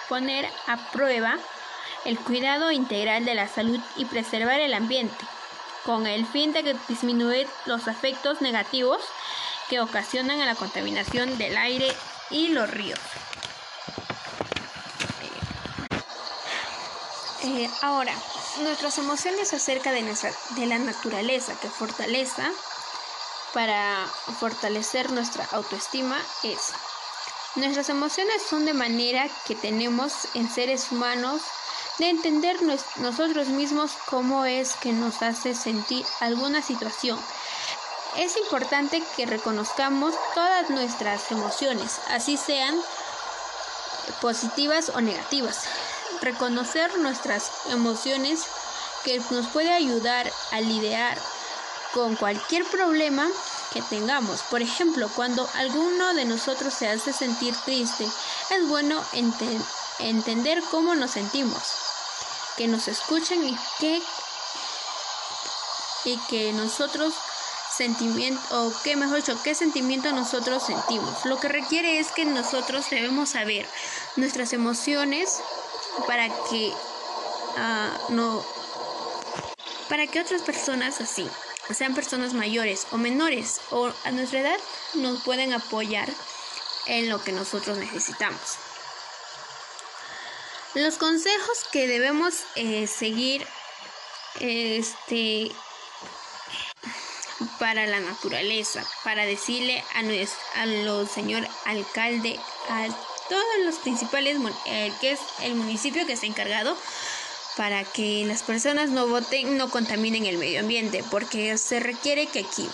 poner 0.09 0.49
a 0.67 0.77
prueba 0.91 1.37
el 2.05 2.19
cuidado 2.19 2.71
integral 2.71 3.23
de 3.25 3.35
la 3.35 3.47
salud 3.47 3.79
y 3.95 4.05
preservar 4.05 4.59
el 4.59 4.73
ambiente, 4.73 5.25
con 5.85 6.07
el 6.07 6.25
fin 6.25 6.53
de 6.53 6.75
disminuir 6.87 7.47
los 7.65 7.87
efectos 7.87 8.41
negativos 8.41 9.01
que 9.69 9.79
ocasionan 9.81 10.41
a 10.41 10.45
la 10.45 10.55
contaminación 10.55 11.37
del 11.37 11.57
aire 11.57 11.91
y 12.29 12.49
los 12.49 12.69
ríos. 12.69 12.99
Eh, 17.43 17.69
ahora, 17.81 18.13
nuestras 18.61 18.97
emociones 18.97 19.53
acerca 19.53 19.91
de, 19.91 20.03
de 20.55 20.65
la 20.65 20.79
naturaleza 20.79 21.59
que 21.59 21.69
fortaleza 21.69 22.49
para 23.53 24.05
fortalecer 24.39 25.11
nuestra 25.11 25.45
autoestima 25.51 26.17
es 26.43 26.73
Nuestras 27.55 27.89
emociones 27.89 28.41
son 28.49 28.65
de 28.65 28.73
manera 28.73 29.29
que 29.45 29.53
tenemos 29.53 30.27
en 30.33 30.49
seres 30.49 30.91
humanos 30.91 31.43
de 31.99 32.09
entender 32.09 32.57
nosotros 32.97 33.47
mismos 33.47 33.91
cómo 34.09 34.45
es 34.45 34.75
que 34.75 34.91
nos 34.91 35.21
hace 35.21 35.53
sentir 35.53 36.05
alguna 36.19 36.61
situación. 36.61 37.19
Es 38.17 38.37
importante 38.37 39.03
que 39.15 39.25
reconozcamos 39.25 40.13
todas 40.35 40.69
nuestras 40.69 41.31
emociones, 41.31 41.99
así 42.09 42.37
sean 42.37 42.75
positivas 44.21 44.89
o 44.89 45.01
negativas. 45.01 45.65
Reconocer 46.21 46.97
nuestras 46.99 47.51
emociones 47.69 48.43
que 49.03 49.19
nos 49.31 49.47
puede 49.47 49.73
ayudar 49.73 50.31
a 50.51 50.61
lidiar 50.61 51.17
con 51.93 52.15
cualquier 52.15 52.65
problema 52.65 53.27
que 53.71 53.81
tengamos. 53.83 54.41
Por 54.43 54.61
ejemplo, 54.61 55.09
cuando 55.15 55.47
alguno 55.55 56.13
de 56.13 56.25
nosotros 56.25 56.73
se 56.73 56.87
hace 56.87 57.13
sentir 57.13 57.55
triste, 57.65 58.05
es 58.05 58.67
bueno 58.67 59.03
entender 59.13 59.61
cómo 60.71 60.95
nos 60.95 61.11
sentimos, 61.11 61.61
que 62.57 62.67
nos 62.67 62.87
escuchen 62.87 63.47
y 63.47 63.57
que, 63.79 64.01
y 66.05 66.17
que 66.29 66.53
nosotros 66.53 67.13
sentimiento 67.75 68.41
o 68.51 68.71
qué 68.83 68.95
mejor 68.95 69.17
dicho, 69.17 69.37
qué 69.43 69.55
sentimiento 69.55 70.11
nosotros 70.11 70.63
sentimos. 70.63 71.25
Lo 71.25 71.39
que 71.39 71.47
requiere 71.47 71.99
es 71.99 72.11
que 72.11 72.25
nosotros 72.25 72.89
debemos 72.89 73.29
saber 73.29 73.67
nuestras 74.15 74.53
emociones 74.53 75.41
para 76.07 76.29
que 76.49 76.73
ah, 77.57 77.97
no 78.09 78.45
para 79.89 80.07
que 80.07 80.21
otras 80.21 80.41
personas 80.41 81.01
así 81.01 81.27
sean 81.71 81.95
personas 81.95 82.33
mayores 82.33 82.87
o 82.91 82.97
menores 82.97 83.61
o 83.71 83.91
a 84.03 84.11
nuestra 84.11 84.41
edad, 84.41 84.57
nos 84.95 85.23
pueden 85.23 85.53
apoyar 85.53 86.09
en 86.87 87.09
lo 87.09 87.23
que 87.23 87.31
nosotros 87.31 87.77
necesitamos. 87.77 88.57
Los 90.75 90.97
consejos 90.97 91.59
que 91.71 91.87
debemos 91.87 92.33
eh, 92.55 92.87
seguir 92.87 93.45
este, 94.39 95.51
para 97.59 97.85
la 97.85 97.99
naturaleza, 97.99 98.83
para 99.03 99.25
decirle 99.25 99.83
a, 99.93 100.01
nuestro, 100.01 100.39
a 100.55 100.65
los 100.65 101.11
señor 101.11 101.47
alcalde, 101.65 102.39
a 102.69 102.87
todos 103.29 103.65
los 103.65 103.75
principales, 103.75 104.37
eh, 104.65 104.91
que 104.99 105.11
es 105.11 105.19
el 105.41 105.53
municipio 105.53 106.07
que 106.07 106.13
está 106.13 106.25
encargado, 106.25 106.75
para 107.55 107.83
que 107.83 108.25
las 108.25 108.41
personas 108.41 108.89
no 108.89 109.05
voten, 109.05 109.57
no 109.57 109.69
contaminen 109.69 110.25
el 110.25 110.39
medio 110.39 110.59
ambiente, 110.59 111.03
porque 111.11 111.55
se 111.59 111.79
requiere 111.79 112.25
que 112.25 112.39
aquí 112.39 112.67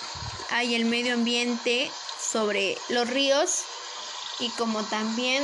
hay 0.52 0.74
el 0.74 0.86
medio 0.86 1.16
ambiente 1.16 1.92
sobre 2.32 2.78
los 2.88 3.10
ríos 3.10 3.64
y 4.40 4.50
como 4.52 4.84
también 4.84 5.44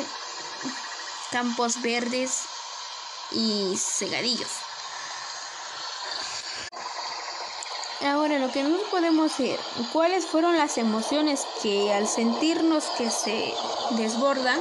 campos 1.32 1.82
verdes 1.82 2.42
y 3.32 3.76
segadillos. 3.78 4.52
Ahora 8.02 8.38
lo 8.40 8.52
que 8.52 8.62
no 8.62 8.78
podemos 8.92 9.38
ver, 9.38 9.60
¿cuáles 9.92 10.28
fueron 10.28 10.58
las 10.58 10.78
emociones 10.78 11.42
que 11.64 11.92
al 11.94 12.08
sentirnos 12.08 12.86
que 12.98 13.10
se 13.10 13.54
desbordan? 13.92 14.60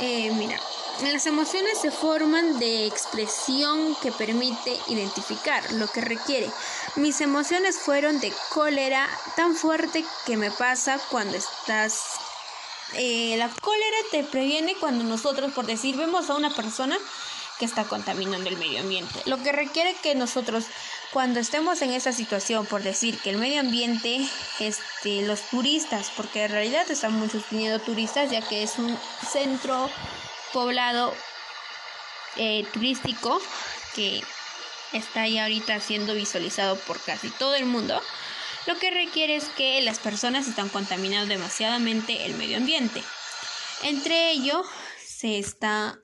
Eh, 0.00 0.32
mira, 0.32 0.58
las 1.02 1.26
emociones 1.26 1.78
se 1.78 1.90
forman 1.90 2.58
de 2.58 2.86
expresión 2.86 3.94
que 4.02 4.10
permite 4.10 4.78
identificar 4.88 5.62
lo 5.72 5.86
que 5.88 6.00
requiere. 6.00 6.50
Mis 6.96 7.20
emociones 7.20 7.78
fueron 7.78 8.20
de 8.20 8.32
cólera 8.50 9.08
tan 9.36 9.54
fuerte 9.54 10.04
que 10.26 10.36
me 10.36 10.50
pasa 10.50 10.98
cuando 11.10 11.36
estás... 11.36 12.31
Eh, 12.94 13.36
la 13.38 13.48
cólera 13.48 13.96
te 14.10 14.24
previene 14.24 14.74
cuando 14.76 15.04
nosotros, 15.04 15.52
por 15.52 15.66
decir, 15.66 15.96
vemos 15.96 16.30
a 16.30 16.34
una 16.34 16.54
persona 16.54 16.98
que 17.58 17.64
está 17.64 17.84
contaminando 17.84 18.48
el 18.48 18.56
medio 18.56 18.80
ambiente. 18.80 19.22
Lo 19.26 19.42
que 19.42 19.52
requiere 19.52 19.94
que 20.02 20.14
nosotros, 20.14 20.64
cuando 21.12 21.38
estemos 21.40 21.80
en 21.82 21.92
esa 21.92 22.12
situación, 22.12 22.66
por 22.66 22.82
decir 22.82 23.18
que 23.18 23.30
el 23.30 23.36
medio 23.36 23.60
ambiente, 23.60 24.26
este, 24.58 25.22
los 25.22 25.42
turistas, 25.42 26.10
porque 26.16 26.44
en 26.44 26.50
realidad 26.50 26.90
están 26.90 27.12
muchos 27.12 27.44
viniendo 27.50 27.78
turistas, 27.78 28.30
ya 28.30 28.42
que 28.42 28.62
es 28.62 28.78
un 28.78 28.98
centro 29.30 29.90
poblado 30.52 31.14
eh, 32.36 32.66
turístico 32.72 33.40
que 33.94 34.22
está 34.92 35.28
ya 35.28 35.44
ahorita 35.44 35.80
siendo 35.80 36.14
visualizado 36.14 36.76
por 36.76 37.00
casi 37.00 37.30
todo 37.30 37.54
el 37.54 37.64
mundo, 37.64 38.02
lo 38.66 38.78
que 38.78 38.90
requiere 38.90 39.36
es 39.36 39.44
que 39.50 39.80
las 39.82 39.98
personas 39.98 40.48
están 40.48 40.68
contaminando 40.68 41.28
demasiadamente 41.28 42.24
el 42.26 42.34
medio 42.34 42.56
ambiente. 42.56 43.02
Entre 43.82 44.30
ello 44.30 44.62
se 45.04 45.38
está 45.38 45.98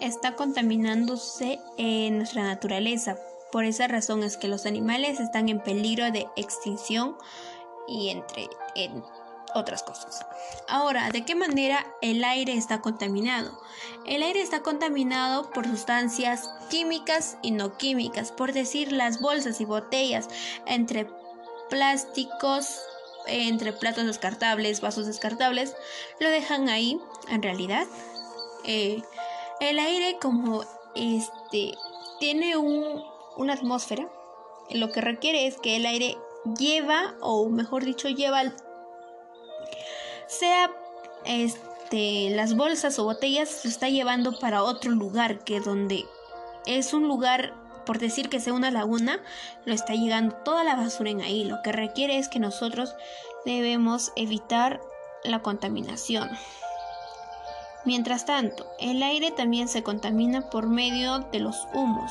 está 0.00 0.34
contaminándose 0.34 1.58
en 1.78 2.18
nuestra 2.18 2.42
naturaleza 2.42 3.16
por 3.54 3.64
esa 3.64 3.86
razón 3.86 4.24
es 4.24 4.36
que 4.36 4.48
los 4.48 4.66
animales 4.66 5.20
están 5.20 5.48
en 5.48 5.60
peligro 5.60 6.10
de 6.10 6.26
extinción 6.34 7.16
y 7.86 8.08
entre 8.08 8.48
otras 9.54 9.82
cosas. 9.82 10.26
Ahora, 10.68 11.10
¿de 11.10 11.24
qué 11.24 11.34
manera 11.34 11.86
el 12.02 12.24
aire 12.24 12.54
está 12.54 12.80
contaminado? 12.80 13.58
El 14.06 14.22
aire 14.22 14.40
está 14.40 14.62
contaminado 14.62 15.50
por 15.50 15.66
sustancias 15.66 16.50
químicas 16.70 17.38
y 17.42 17.52
no 17.52 17.76
químicas, 17.76 18.32
por 18.32 18.52
decir 18.52 18.92
las 18.92 19.20
bolsas 19.20 19.60
y 19.60 19.64
botellas, 19.64 20.28
entre 20.66 21.08
plásticos, 21.70 22.80
entre 23.26 23.72
platos 23.72 24.04
descartables, 24.04 24.80
vasos 24.80 25.06
descartables, 25.06 25.74
lo 26.20 26.28
dejan 26.30 26.68
ahí, 26.68 27.00
en 27.28 27.42
realidad. 27.42 27.86
Eh, 28.64 29.02
el 29.60 29.78
aire 29.78 30.18
como 30.20 30.64
este 30.94 31.74
tiene 32.20 32.56
una 32.56 33.52
atmósfera, 33.52 34.08
lo 34.70 34.90
que 34.90 35.00
requiere 35.00 35.46
es 35.46 35.58
que 35.58 35.76
el 35.76 35.86
aire 35.86 36.16
lleva, 36.58 37.14
o 37.20 37.48
mejor 37.48 37.84
dicho, 37.84 38.08
lleva 38.08 38.42
sea 40.26 40.70
este, 41.24 42.30
las 42.30 42.54
bolsas 42.54 42.98
o 42.98 43.04
botellas, 43.04 43.48
se 43.48 43.68
está 43.68 43.88
llevando 43.88 44.38
para 44.38 44.62
otro 44.62 44.90
lugar 44.90 45.40
que 45.40 45.60
donde 45.60 46.04
es 46.66 46.94
un 46.94 47.06
lugar, 47.08 47.54
por 47.86 47.98
decir 47.98 48.28
que 48.28 48.40
sea 48.40 48.52
una 48.52 48.70
laguna, 48.70 49.20
lo 49.64 49.74
está 49.74 49.94
llegando 49.94 50.34
toda 50.36 50.64
la 50.64 50.76
basura 50.76 51.10
en 51.10 51.20
ahí. 51.20 51.44
Lo 51.44 51.62
que 51.62 51.72
requiere 51.72 52.18
es 52.18 52.28
que 52.28 52.40
nosotros 52.40 52.94
debemos 53.44 54.12
evitar 54.16 54.80
la 55.24 55.40
contaminación. 55.40 56.30
Mientras 57.84 58.24
tanto, 58.24 58.66
el 58.78 59.02
aire 59.02 59.30
también 59.30 59.68
se 59.68 59.82
contamina 59.82 60.48
por 60.48 60.68
medio 60.68 61.18
de 61.18 61.40
los 61.40 61.68
humos, 61.74 62.10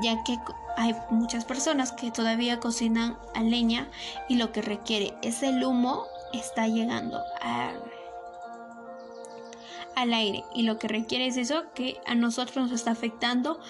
ya 0.00 0.22
que 0.22 0.38
hay 0.76 0.94
muchas 1.10 1.44
personas 1.44 1.90
que 1.90 2.12
todavía 2.12 2.60
cocinan 2.60 3.18
a 3.34 3.42
leña 3.42 3.88
y 4.28 4.36
lo 4.36 4.52
que 4.52 4.62
requiere 4.62 5.14
es 5.22 5.42
el 5.42 5.64
humo 5.64 6.06
está 6.32 6.66
llegando 6.68 7.22
al 9.94 10.14
aire. 10.14 10.44
Y 10.54 10.62
lo 10.62 10.78
que 10.78 10.88
requiere 10.88 11.26
es 11.26 11.36
eso 11.36 11.64
que 11.74 12.00
a 12.06 12.14
nosotros 12.14 12.56
nos 12.56 12.72
está 12.72 12.90
afectando 12.90 13.60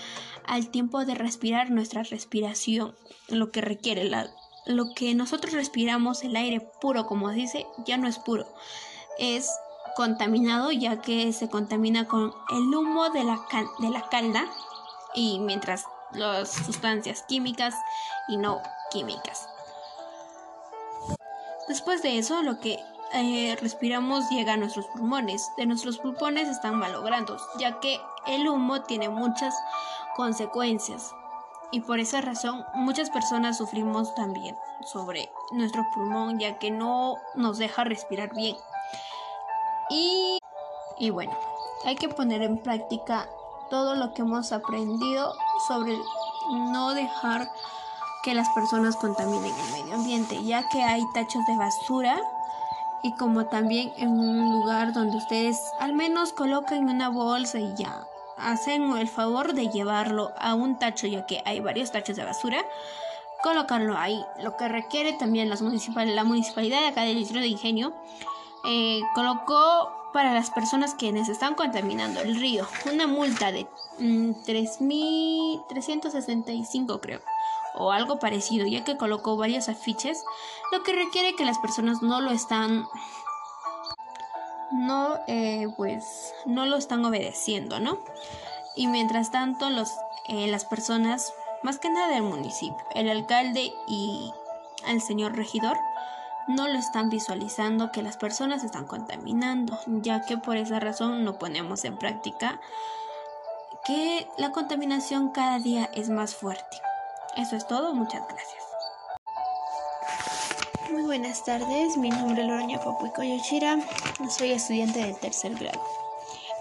al 0.46 0.68
tiempo 0.68 1.04
de 1.04 1.14
respirar 1.14 1.70
nuestra 1.70 2.02
respiración. 2.02 2.94
Lo 3.28 3.50
que 3.50 3.60
requiere 3.60 4.04
la, 4.04 4.28
lo 4.66 4.94
que 4.94 5.14
nosotros 5.14 5.52
respiramos 5.52 6.22
el 6.22 6.36
aire 6.36 6.60
puro 6.80 7.06
como 7.06 7.30
dice 7.30 7.66
ya 7.84 7.96
no 7.96 8.08
es 8.08 8.18
puro. 8.18 8.46
Es 9.18 9.50
contaminado 9.94 10.72
ya 10.72 11.00
que 11.00 11.32
se 11.32 11.48
contamina 11.48 12.08
con 12.08 12.32
el 12.50 12.74
humo 12.74 13.10
de 13.10 13.24
la, 13.24 13.40
de 13.78 13.90
la 13.90 14.08
calda 14.08 14.46
y 15.14 15.38
mientras 15.40 15.84
las 16.12 16.50
sustancias 16.50 17.22
químicas 17.28 17.74
y 18.28 18.36
no 18.36 18.60
químicas 18.90 19.51
Después 21.72 22.02
de 22.02 22.18
eso, 22.18 22.42
lo 22.42 22.60
que 22.60 22.78
eh, 23.14 23.56
respiramos 23.58 24.28
llega 24.28 24.52
a 24.52 24.56
nuestros 24.58 24.84
pulmones. 24.88 25.50
De 25.56 25.64
nuestros 25.64 25.96
pulmones 25.96 26.46
están 26.46 26.74
malogrando, 26.74 27.38
ya 27.58 27.80
que 27.80 27.98
el 28.26 28.46
humo 28.46 28.82
tiene 28.82 29.08
muchas 29.08 29.54
consecuencias. 30.14 31.14
Y 31.70 31.80
por 31.80 31.98
esa 31.98 32.20
razón 32.20 32.62
muchas 32.74 33.08
personas 33.08 33.56
sufrimos 33.56 34.14
también 34.14 34.54
sobre 34.84 35.32
nuestro 35.52 35.86
pulmón, 35.94 36.38
ya 36.38 36.58
que 36.58 36.70
no 36.70 37.16
nos 37.36 37.56
deja 37.56 37.84
respirar 37.84 38.34
bien. 38.34 38.54
Y, 39.88 40.38
y 40.98 41.08
bueno, 41.08 41.32
hay 41.86 41.94
que 41.94 42.10
poner 42.10 42.42
en 42.42 42.58
práctica 42.58 43.30
todo 43.70 43.94
lo 43.94 44.12
que 44.12 44.20
hemos 44.20 44.52
aprendido 44.52 45.32
sobre 45.68 45.96
no 46.50 46.92
dejar 46.92 47.48
que 48.22 48.34
las 48.34 48.48
personas 48.50 48.96
contaminen 48.96 49.52
el 49.52 49.82
medio 49.82 49.94
ambiente, 49.94 50.42
ya 50.44 50.68
que 50.68 50.82
hay 50.82 51.02
tachos 51.12 51.44
de 51.46 51.56
basura 51.56 52.20
y 53.02 53.12
como 53.16 53.46
también 53.46 53.92
en 53.96 54.10
un 54.10 54.52
lugar 54.52 54.92
donde 54.92 55.16
ustedes 55.16 55.60
al 55.80 55.92
menos 55.92 56.32
coloquen 56.32 56.88
una 56.88 57.08
bolsa 57.08 57.58
y 57.58 57.74
ya 57.74 58.06
hacen 58.36 58.96
el 58.96 59.08
favor 59.08 59.54
de 59.54 59.68
llevarlo 59.68 60.32
a 60.38 60.54
un 60.54 60.78
tacho, 60.78 61.06
ya 61.06 61.26
que 61.26 61.42
hay 61.44 61.60
varios 61.60 61.92
tachos 61.92 62.16
de 62.16 62.24
basura, 62.24 62.64
colocarlo 63.42 63.96
ahí. 63.96 64.24
Lo 64.40 64.56
que 64.56 64.68
requiere 64.68 65.12
también 65.12 65.50
las 65.50 65.60
la 65.60 66.24
municipalidad 66.24 66.80
de 66.80 66.88
acá 66.88 67.02
del 67.02 67.16
distrito 67.16 67.40
de 67.40 67.48
Ingenio 67.48 67.92
eh, 68.64 69.00
colocó 69.14 69.90
para 70.12 70.34
las 70.34 70.50
personas 70.50 70.94
quienes 70.94 71.28
están 71.28 71.54
contaminando 71.54 72.20
el 72.20 72.36
río 72.36 72.66
una 72.92 73.06
multa 73.06 73.50
de 73.50 73.66
3.365 73.98 76.82
mm, 76.82 77.00
creo 77.00 77.20
o 77.74 77.92
algo 77.92 78.18
parecido, 78.18 78.66
ya 78.66 78.84
que 78.84 78.96
colocó 78.96 79.36
varios 79.36 79.68
afiches, 79.68 80.24
lo 80.70 80.82
que 80.82 80.92
requiere 80.92 81.34
que 81.34 81.44
las 81.44 81.58
personas 81.58 82.02
no 82.02 82.20
lo 82.20 82.30
están 82.30 82.86
no 84.72 85.18
eh, 85.26 85.68
pues 85.76 86.34
no 86.46 86.64
lo 86.64 86.76
están 86.76 87.04
obedeciendo, 87.04 87.78
¿no? 87.78 87.98
Y 88.74 88.86
mientras 88.86 89.30
tanto 89.30 89.68
los 89.68 89.90
eh, 90.28 90.46
las 90.46 90.64
personas, 90.64 91.34
más 91.62 91.78
que 91.78 91.90
nada 91.90 92.08
del 92.08 92.22
municipio, 92.22 92.84
el 92.94 93.08
alcalde 93.10 93.72
y 93.86 94.32
el 94.86 95.00
señor 95.00 95.36
regidor 95.36 95.76
no 96.48 96.68
lo 96.68 96.78
están 96.78 97.10
visualizando 97.10 97.92
que 97.92 98.02
las 98.02 98.16
personas 98.16 98.64
están 98.64 98.86
contaminando, 98.86 99.78
ya 99.86 100.22
que 100.22 100.38
por 100.38 100.56
esa 100.56 100.80
razón 100.80 101.24
no 101.24 101.38
ponemos 101.38 101.84
en 101.84 101.98
práctica 101.98 102.60
que 103.84 104.28
la 104.38 104.50
contaminación 104.50 105.30
cada 105.30 105.58
día 105.58 105.90
es 105.92 106.08
más 106.08 106.34
fuerte. 106.34 106.78
Eso 107.36 107.56
es 107.56 107.66
todo, 107.66 107.94
muchas 107.94 108.22
gracias. 108.28 108.62
Muy 110.90 111.02
buenas 111.02 111.42
tardes, 111.44 111.96
mi 111.96 112.10
nombre 112.10 112.42
es 112.42 112.48
Loroña 112.48 112.78
Papuico 112.78 113.22
Yoshira, 113.22 113.78
soy 114.28 114.52
estudiante 114.52 114.98
del 114.98 115.16
tercer 115.16 115.54
grado. 115.54 115.80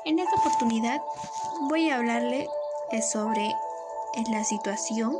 En 0.05 0.19
esta 0.19 0.33
oportunidad 0.37 1.01
voy 1.69 1.89
a 1.89 1.97
hablarle 1.97 2.47
sobre 3.01 3.47
eh, 3.47 4.23
la 4.29 4.45
situación 4.45 5.17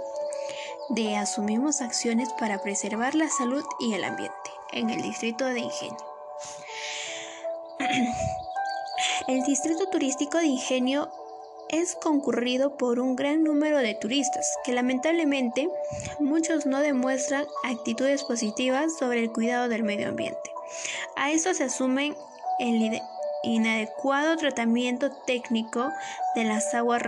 de 0.90 1.18
asumimos 1.18 1.82
acciones 1.82 2.32
para 2.34 2.62
preservar 2.62 3.14
la 3.16 3.28
salud 3.28 3.66
y 3.80 3.94
el 3.94 4.06
ambiente 4.06 4.52
en 4.72 4.90
el 4.90 5.02
distrito 5.02 5.46
de 5.46 5.60
Ingenio. 5.60 5.98
El 9.28 9.44
distrito 9.44 9.88
turístico 9.88 10.40
de 10.40 10.48
Ingenio 10.48 11.12
es 11.72 11.96
concurrido 11.96 12.78
por 12.78 13.00
un 13.00 13.16
gran 13.16 13.44
número 13.44 13.78
de 13.78 13.96
turistas 13.96 14.58
que 14.64 14.74
lamentablemente 14.74 15.70
muchos 16.20 16.66
no 16.66 16.82
demuestran 16.82 17.46
actitudes 17.64 18.24
positivas 18.24 18.98
sobre 18.98 19.22
el 19.22 19.32
cuidado 19.32 19.70
del 19.70 19.84
medio 19.84 20.10
ambiente. 20.10 20.52
A 21.16 21.32
esto 21.32 21.54
se 21.54 21.64
asumen 21.66 22.16
el 22.60 23.02
inadecuado 23.44 24.36
tratamiento 24.36 25.12
técnico 25.26 25.90
de 26.36 26.44
las 26.44 26.74
aguas 26.74 27.04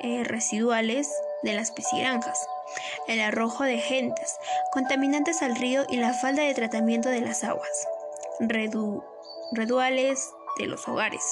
eh, 0.00 0.24
residuales 0.24 1.12
de 1.42 1.52
las 1.52 1.70
piscigranjas, 1.70 2.46
el 3.06 3.20
arrojo 3.20 3.64
de 3.64 3.78
gentes, 3.78 4.36
contaminantes 4.72 5.42
al 5.42 5.56
río 5.56 5.84
y 5.88 5.96
la 5.96 6.14
falta 6.14 6.42
de 6.42 6.54
tratamiento 6.54 7.08
de 7.10 7.20
las 7.20 7.44
aguas 7.44 7.86
reduales 9.52 10.30
de 10.58 10.66
los 10.66 10.88
hogares 10.88 11.22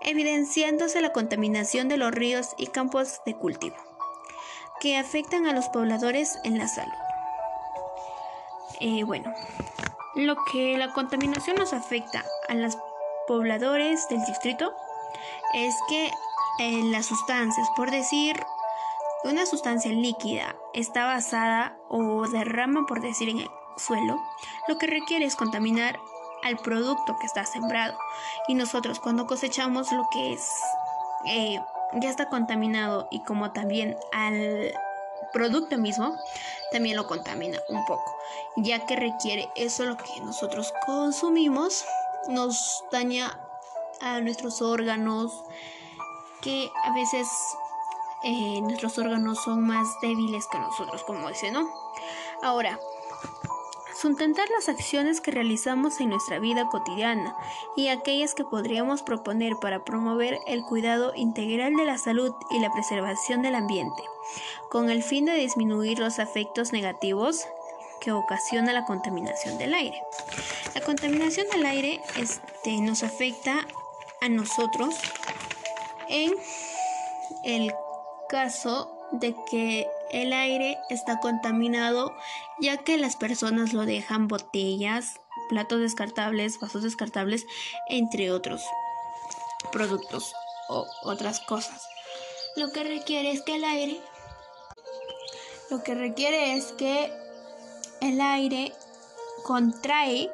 evidenciándose 0.00 1.00
la 1.00 1.12
contaminación 1.12 1.88
de 1.88 1.96
los 1.96 2.12
ríos 2.12 2.54
y 2.56 2.68
campos 2.68 3.20
de 3.26 3.36
cultivo, 3.36 3.76
que 4.80 4.96
afectan 4.96 5.46
a 5.46 5.52
los 5.52 5.68
pobladores 5.68 6.38
en 6.44 6.58
la 6.58 6.68
salud. 6.68 6.92
Eh, 8.80 9.04
bueno, 9.04 9.32
lo 10.14 10.36
que 10.50 10.78
la 10.78 10.92
contaminación 10.92 11.56
nos 11.56 11.72
afecta 11.72 12.24
a 12.48 12.54
los 12.54 12.78
pobladores 13.26 14.08
del 14.08 14.24
distrito 14.24 14.72
es 15.54 15.74
que 15.88 16.10
eh, 16.58 16.82
las 16.84 17.06
sustancias, 17.06 17.68
por 17.76 17.90
decir, 17.90 18.40
una 19.24 19.44
sustancia 19.44 19.92
líquida 19.92 20.56
está 20.72 21.04
basada 21.04 21.78
o 21.88 22.26
derrama, 22.28 22.86
por 22.86 23.00
decir, 23.02 23.28
en 23.28 23.40
el 23.40 23.50
suelo, 23.76 24.20
lo 24.66 24.78
que 24.78 24.86
requiere 24.86 25.26
es 25.26 25.36
contaminar 25.36 25.98
al 26.44 26.56
producto 26.58 27.16
que 27.20 27.26
está 27.26 27.44
sembrado. 27.44 27.98
Y 28.48 28.54
nosotros 28.54 29.00
cuando 29.00 29.26
cosechamos 29.26 29.92
lo 29.92 30.08
que 30.12 30.32
es 30.32 30.50
eh, 31.26 31.60
ya 31.94 32.10
está 32.10 32.28
contaminado 32.28 33.08
y 33.10 33.20
como 33.20 33.52
también 33.52 33.96
al 34.12 34.72
producto 35.32 35.76
mismo 35.78 36.16
también 36.72 36.96
lo 36.96 37.06
contamina 37.06 37.58
un 37.68 37.84
poco, 37.84 38.16
ya 38.56 38.86
que 38.86 38.96
requiere 38.96 39.50
eso 39.56 39.84
lo 39.84 39.96
que 39.96 40.20
nosotros 40.22 40.72
consumimos 40.86 41.84
nos 42.28 42.84
daña 42.90 43.38
a 44.00 44.20
nuestros 44.20 44.62
órganos, 44.62 45.44
que 46.40 46.70
a 46.84 46.94
veces 46.94 47.28
eh, 48.22 48.60
nuestros 48.62 48.98
órganos 48.98 49.42
son 49.42 49.66
más 49.66 49.86
débiles 50.00 50.46
que 50.50 50.58
nosotros, 50.58 51.02
como 51.04 51.28
dice, 51.28 51.50
¿no? 51.50 51.68
Ahora, 52.42 52.78
Sustentar 53.94 54.48
las 54.50 54.68
acciones 54.68 55.20
que 55.20 55.30
realizamos 55.30 56.00
en 56.00 56.10
nuestra 56.10 56.38
vida 56.38 56.68
cotidiana 56.68 57.36
y 57.76 57.88
aquellas 57.88 58.34
que 58.34 58.44
podríamos 58.44 59.02
proponer 59.02 59.56
para 59.60 59.84
promover 59.84 60.38
el 60.46 60.62
cuidado 60.62 61.12
integral 61.14 61.74
de 61.74 61.84
la 61.84 61.98
salud 61.98 62.34
y 62.50 62.60
la 62.60 62.70
preservación 62.72 63.42
del 63.42 63.54
ambiente, 63.54 64.02
con 64.70 64.90
el 64.90 65.02
fin 65.02 65.24
de 65.24 65.34
disminuir 65.34 65.98
los 65.98 66.18
efectos 66.18 66.72
negativos 66.72 67.46
que 68.00 68.12
ocasiona 68.12 68.72
la 68.72 68.84
contaminación 68.84 69.58
del 69.58 69.74
aire. 69.74 70.02
La 70.74 70.80
contaminación 70.80 71.46
del 71.48 71.66
aire 71.66 72.00
este, 72.16 72.80
nos 72.80 73.02
afecta 73.02 73.66
a 74.20 74.28
nosotros 74.28 74.94
en 76.08 76.32
el 77.44 77.72
caso 78.28 78.90
de 79.12 79.34
que 79.50 79.88
el 80.12 80.32
aire 80.32 80.78
está 80.90 81.20
contaminado 81.20 82.14
ya 82.60 82.78
que 82.78 82.98
las 82.98 83.16
personas 83.16 83.72
lo 83.72 83.86
dejan 83.86 84.28
botellas, 84.28 85.20
platos 85.48 85.80
descartables, 85.80 86.58
vasos 86.60 86.82
descartables, 86.82 87.46
entre 87.88 88.30
otros 88.30 88.62
productos 89.72 90.32
o 90.68 90.86
otras 91.02 91.40
cosas. 91.40 91.86
Lo 92.56 92.72
que 92.72 92.84
requiere 92.84 93.30
es 93.30 93.42
que 93.42 93.56
el 93.56 93.64
aire 93.64 94.00
lo 95.70 95.84
que 95.84 95.94
requiere 95.94 96.56
es 96.56 96.72
que 96.72 97.12
el 98.00 98.20
aire 98.20 98.72
contrae 99.44 100.30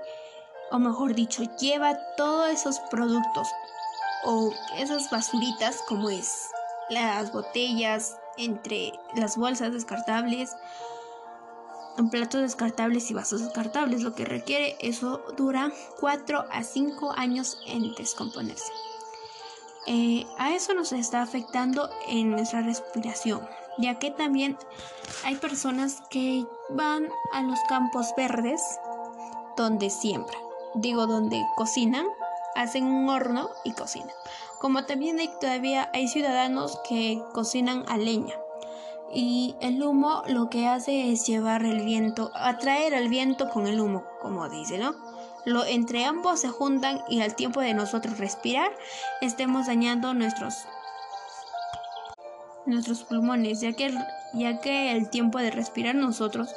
o 0.71 0.79
mejor 0.79 1.15
dicho, 1.15 1.43
lleva 1.59 1.97
todos 2.17 2.51
esos 2.51 2.81
productos 2.91 3.49
o 4.25 4.53
esas 4.77 5.11
basuritas 5.11 5.83
como 5.87 6.11
es 6.11 6.51
las 6.91 7.33
botellas, 7.33 8.17
entre 8.39 8.93
las 9.15 9.37
bolsas 9.37 9.73
descartables, 9.73 10.51
platos 12.11 12.43
descartables 12.43 13.11
y 13.11 13.15
vasos 13.15 13.41
descartables. 13.43 14.03
Lo 14.03 14.15
que 14.15 14.25
requiere 14.25 14.77
eso 14.81 15.23
dura 15.37 15.73
4 16.01 16.47
a 16.51 16.63
5 16.63 17.13
años 17.13 17.59
en 17.67 17.95
descomponerse. 17.95 18.73
Eh, 19.87 20.27
a 20.39 20.53
eso 20.53 20.75
nos 20.75 20.93
está 20.93 21.23
afectando 21.23 21.89
en 22.09 22.33
nuestra 22.33 22.61
respiración, 22.61 23.49
ya 23.79 23.99
que 24.01 24.11
también 24.11 24.59
hay 25.25 25.37
personas 25.37 26.03
que 26.11 26.45
van 26.71 27.09
a 27.33 27.43
los 27.43 27.59
campos 27.69 28.09
verdes 28.17 28.61
donde 29.57 29.91
siembran, 29.91 30.43
digo 30.75 31.07
donde 31.07 31.41
cocinan, 31.55 32.07
hacen 32.57 32.85
un 32.85 33.09
horno 33.09 33.49
y 33.65 33.73
cocinan 33.75 34.11
como 34.61 34.85
también 34.85 35.19
hay, 35.19 35.31
todavía 35.41 35.91
hay 35.93 36.09
ciudadanos 36.09 36.81
que 36.89 37.23
cocinan 37.33 37.85
a 37.89 37.97
leña. 37.97 38.35
Y 39.13 39.55
el 39.61 39.83
humo 39.83 40.23
lo 40.27 40.51
que 40.51 40.67
hace 40.67 41.13
es 41.13 41.27
llevar 41.27 41.65
el 41.65 41.85
viento, 41.85 42.31
atraer 42.35 42.93
el 42.95 43.09
viento 43.09 43.49
con 43.49 43.67
el 43.67 43.81
humo, 43.81 44.05
como 44.21 44.49
dice, 44.49 44.79
¿no? 44.79 44.95
Lo, 45.45 45.65
entre 45.65 46.05
ambos 46.05 46.41
se 46.41 46.49
juntan 46.49 47.01
y 47.09 47.21
al 47.21 47.37
tiempo 47.37 47.61
de 47.61 47.73
nosotros 47.73 48.19
respirar, 48.19 48.73
estemos 49.21 49.69
dañando 49.69 50.13
nuestros, 50.13 50.55
nuestros 52.67 53.05
pulmones, 53.05 53.61
ya 53.61 53.73
que, 53.73 53.95
ya 54.35 54.61
que 54.61 54.93
el 54.93 55.09
tiempo 55.09 55.39
de 55.39 55.53
respirar 55.53 55.95
nosotros 55.95 56.53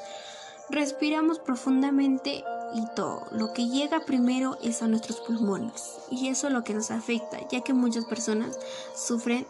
respiramos 0.71 1.39
profundamente 1.39 2.43
y 2.73 2.85
todo. 2.95 3.27
Lo 3.31 3.53
que 3.53 3.67
llega 3.67 4.01
primero 4.01 4.57
es 4.61 4.81
a 4.81 4.87
nuestros 4.87 5.21
pulmones 5.21 5.99
y 6.09 6.29
eso 6.29 6.47
es 6.47 6.53
lo 6.53 6.63
que 6.63 6.73
nos 6.73 6.91
afecta, 6.91 7.39
ya 7.49 7.61
que 7.61 7.73
muchas 7.73 8.05
personas 8.05 8.57
sufren 8.95 9.47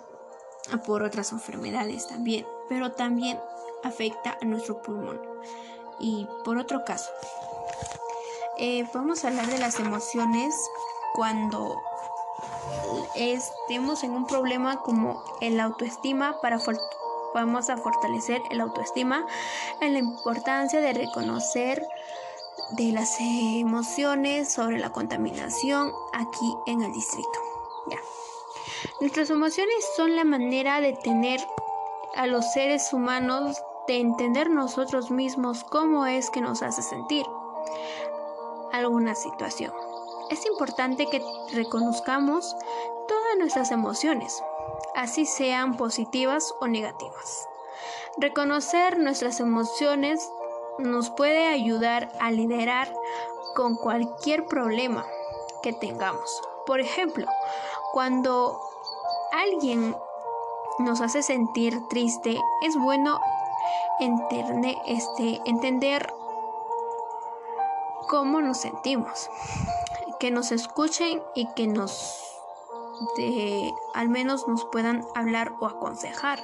por 0.86 1.04
otras 1.04 1.32
enfermedades 1.32 2.08
también, 2.08 2.46
pero 2.68 2.92
también 2.92 3.40
afecta 3.84 4.38
a 4.42 4.46
nuestro 4.46 4.82
pulmón. 4.82 5.20
Y 6.00 6.28
por 6.46 6.58
otro 6.58 6.84
caso, 6.86 7.10
eh, 8.58 8.88
vamos 8.94 9.24
a 9.24 9.30
hablar 9.30 9.48
de 9.48 9.58
las 9.58 9.80
emociones 9.80 10.56
cuando 11.16 11.76
estemos 13.16 14.04
en 14.04 14.12
un 14.12 14.26
problema 14.26 14.82
como 14.82 15.24
el 15.42 15.60
autoestima 15.60 16.40
para 16.42 16.60
vamos 17.34 17.70
a 17.70 17.78
fortalecer 17.78 18.42
el 18.50 18.62
autoestima 18.62 19.26
en 19.82 19.94
la 19.94 20.00
importancia 20.00 20.82
de 20.82 20.94
reconocer 20.94 21.86
de 22.72 22.92
las 22.92 23.18
emociones 23.20 24.52
sobre 24.52 24.80
la 24.80 24.92
contaminación 24.92 25.92
aquí 26.14 26.56
en 26.68 26.82
el 26.82 26.92
distrito. 26.94 27.40
Ya. 27.90 27.98
Nuestras 29.02 29.30
emociones 29.30 29.76
son 29.96 30.16
la 30.16 30.24
manera 30.24 30.82
de 30.82 30.94
tener 30.94 31.40
a 32.16 32.28
los 32.28 32.52
seres 32.54 32.94
humanos 32.94 33.62
de 33.88 34.00
entender 34.00 34.50
nosotros 34.50 35.10
mismos 35.10 35.64
cómo 35.64 36.06
es 36.06 36.30
que 36.30 36.42
nos 36.42 36.62
hace 36.62 36.82
sentir 36.82 37.26
alguna 38.72 39.16
situación. 39.16 39.74
Es 40.30 40.46
importante 40.46 41.08
que 41.08 41.24
reconozcamos 41.54 42.56
todas 43.08 43.38
nuestras 43.40 43.72
emociones, 43.72 44.44
así 44.96 45.26
sean 45.26 45.76
positivas 45.76 46.54
o 46.60 46.68
negativas. 46.68 47.48
Reconocer 48.18 49.00
nuestras 49.00 49.40
emociones 49.40 50.30
nos 50.80 51.10
puede 51.10 51.48
ayudar 51.48 52.12
a 52.20 52.32
liderar 52.32 52.94
con 53.56 53.76
cualquier 53.76 54.46
problema 54.46 55.06
que 55.62 55.74
tengamos. 55.74 56.42
Por 56.66 56.80
ejemplo, 56.80 57.28
cuando 57.94 58.60
alguien 59.32 59.96
nos 60.80 61.02
hace 61.02 61.22
sentir 61.24 61.88
triste, 61.90 62.40
es 62.66 62.78
bueno 62.78 63.20
este, 64.88 65.42
entender 65.46 66.14
cómo 68.08 68.42
nos 68.42 68.60
sentimos, 68.60 69.30
que 70.20 70.32
nos 70.32 70.52
escuchen 70.52 71.22
y 71.36 71.48
que 71.54 71.68
nos 71.68 72.26
al 73.94 74.10
menos 74.10 74.48
nos 74.48 74.66
puedan 74.66 75.06
hablar 75.16 75.54
o 75.60 75.66
aconsejar. 75.66 76.42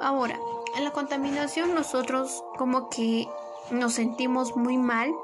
Ahora, 0.00 0.38
en 0.74 0.82
la 0.82 0.90
contaminación 0.90 1.72
nosotros 1.74 2.44
como 2.58 2.88
que 2.88 3.28
nos 3.70 3.94
sentimos 3.94 4.56
muy 4.56 4.76
mal 4.78 5.14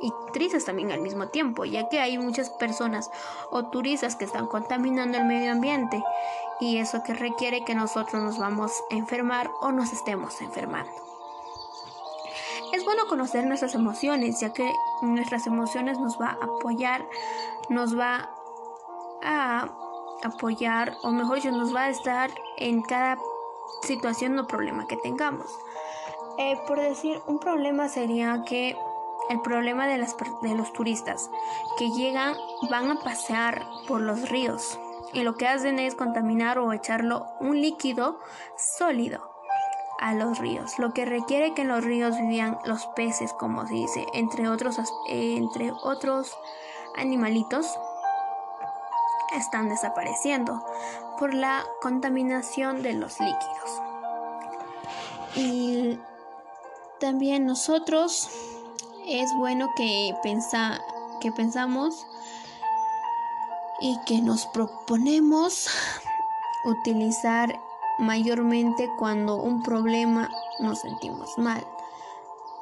y 0.00 0.12
tristes 0.32 0.64
también 0.64 0.92
al 0.92 1.00
mismo 1.00 1.28
tiempo, 1.28 1.64
ya 1.64 1.88
que 1.88 2.00
hay 2.00 2.18
muchas 2.18 2.50
personas 2.50 3.10
o 3.50 3.66
turistas 3.66 4.16
que 4.16 4.24
están 4.24 4.46
contaminando 4.46 5.18
el 5.18 5.24
medio 5.24 5.52
ambiente 5.52 6.02
y 6.60 6.78
eso 6.78 7.02
que 7.02 7.14
requiere 7.14 7.64
que 7.64 7.74
nosotros 7.74 8.22
nos 8.22 8.38
vamos 8.38 8.72
a 8.90 8.94
enfermar 8.94 9.50
o 9.60 9.72
nos 9.72 9.92
estemos 9.92 10.40
enfermando. 10.40 10.90
Es 12.72 12.84
bueno 12.84 13.06
conocer 13.06 13.46
nuestras 13.46 13.74
emociones, 13.74 14.40
ya 14.40 14.52
que 14.52 14.70
nuestras 15.00 15.46
emociones 15.46 15.98
nos 15.98 16.20
va 16.20 16.36
a 16.40 16.44
apoyar, 16.44 17.08
nos 17.70 17.98
va 17.98 18.30
a 19.22 19.68
apoyar, 20.22 20.96
o 21.02 21.10
mejor 21.10 21.36
dicho, 21.36 21.50
nos 21.52 21.74
va 21.74 21.84
a 21.84 21.90
estar 21.90 22.30
en 22.56 22.82
cada 22.82 23.18
situación 23.82 24.38
o 24.38 24.46
problema 24.46 24.86
que 24.86 24.96
tengamos. 24.96 25.46
Eh, 26.38 26.58
por 26.66 26.80
decir, 26.80 27.20
un 27.26 27.38
problema 27.38 27.88
sería 27.88 28.42
que 28.44 28.76
el 29.30 29.40
problema 29.40 29.86
de, 29.86 29.98
las, 29.98 30.14
de 30.42 30.54
los 30.54 30.72
turistas 30.72 31.30
que 31.78 31.90
llegan 31.90 32.34
van 32.70 32.90
a 32.90 33.00
pasear 33.00 33.64
por 33.88 34.00
los 34.00 34.28
ríos 34.28 34.78
y 35.12 35.22
lo 35.22 35.34
que 35.36 35.48
hacen 35.48 35.78
es 35.78 35.94
contaminar 35.94 36.58
o 36.58 36.72
echarlo 36.72 37.26
un 37.40 37.60
líquido 37.60 38.20
sólido 38.56 39.30
a 39.98 40.12
los 40.12 40.38
ríos, 40.38 40.78
lo 40.78 40.92
que 40.92 41.06
requiere 41.06 41.54
que 41.54 41.62
en 41.62 41.68
los 41.68 41.82
ríos 41.82 42.18
vivían 42.18 42.58
los 42.66 42.86
peces, 42.88 43.32
como 43.32 43.66
se 43.66 43.74
dice, 43.74 44.06
entre 44.12 44.46
otros, 44.48 44.78
entre 45.08 45.72
otros 45.72 46.36
animalitos 46.96 47.78
están 49.34 49.70
desapareciendo 49.70 50.64
por 51.18 51.32
la 51.32 51.64
contaminación 51.80 52.82
de 52.82 52.92
los 52.92 53.18
líquidos. 53.20 53.82
Y 55.34 55.98
también 57.00 57.46
nosotros 57.46 58.28
es 59.06 59.34
bueno 59.36 59.68
que, 59.76 60.14
pensa, 60.22 60.80
que 61.20 61.30
pensamos 61.32 62.06
y 63.80 63.98
que 64.06 64.20
nos 64.20 64.46
proponemos 64.46 65.68
utilizar 66.64 67.60
mayormente 67.98 68.90
cuando 68.98 69.36
un 69.36 69.62
problema 69.62 70.30
nos 70.60 70.80
sentimos 70.80 71.36
mal. 71.38 71.66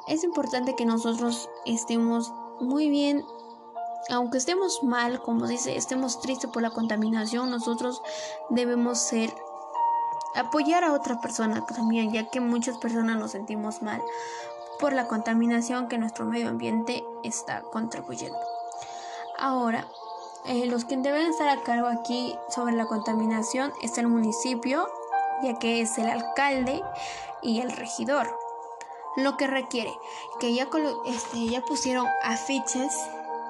Es 0.07 0.23
importante 0.23 0.75
que 0.75 0.85
nosotros 0.85 1.49
estemos 1.65 2.33
muy 2.59 2.89
bien, 2.89 3.25
aunque 4.09 4.37
estemos 4.37 4.83
mal, 4.83 5.21
como 5.21 5.47
dice, 5.47 5.75
estemos 5.75 6.21
tristes 6.21 6.49
por 6.51 6.61
la 6.61 6.69
contaminación, 6.69 7.49
nosotros 7.49 8.01
debemos 8.49 8.99
ser 8.99 9.33
apoyar 10.35 10.83
a 10.83 10.93
otra 10.93 11.19
persona 11.19 11.65
también, 11.65 12.11
ya 12.11 12.29
que 12.29 12.39
muchas 12.39 12.77
personas 12.77 13.17
nos 13.17 13.31
sentimos 13.31 13.81
mal 13.81 14.01
por 14.79 14.93
la 14.93 15.07
contaminación 15.07 15.87
que 15.87 15.97
nuestro 15.97 16.25
medio 16.25 16.49
ambiente 16.49 17.03
está 17.23 17.61
contribuyendo. 17.61 18.37
Ahora, 19.37 19.87
eh, 20.45 20.65
los 20.67 20.85
que 20.85 20.97
deben 20.97 21.27
estar 21.27 21.49
a 21.49 21.63
cargo 21.63 21.87
aquí 21.87 22.37
sobre 22.49 22.75
la 22.75 22.85
contaminación 22.85 23.73
es 23.81 23.97
el 23.97 24.07
municipio, 24.07 24.87
ya 25.43 25.57
que 25.57 25.81
es 25.81 25.97
el 25.97 26.09
alcalde 26.09 26.81
y 27.41 27.61
el 27.61 27.71
regidor. 27.71 28.27
lo 29.17 29.37
que 29.37 29.47
requiere 29.47 29.97
que 30.41 30.53
ya, 30.53 30.67
este, 31.05 31.47
ya 31.47 31.61
pusieron 31.61 32.05
afiches 32.21 32.93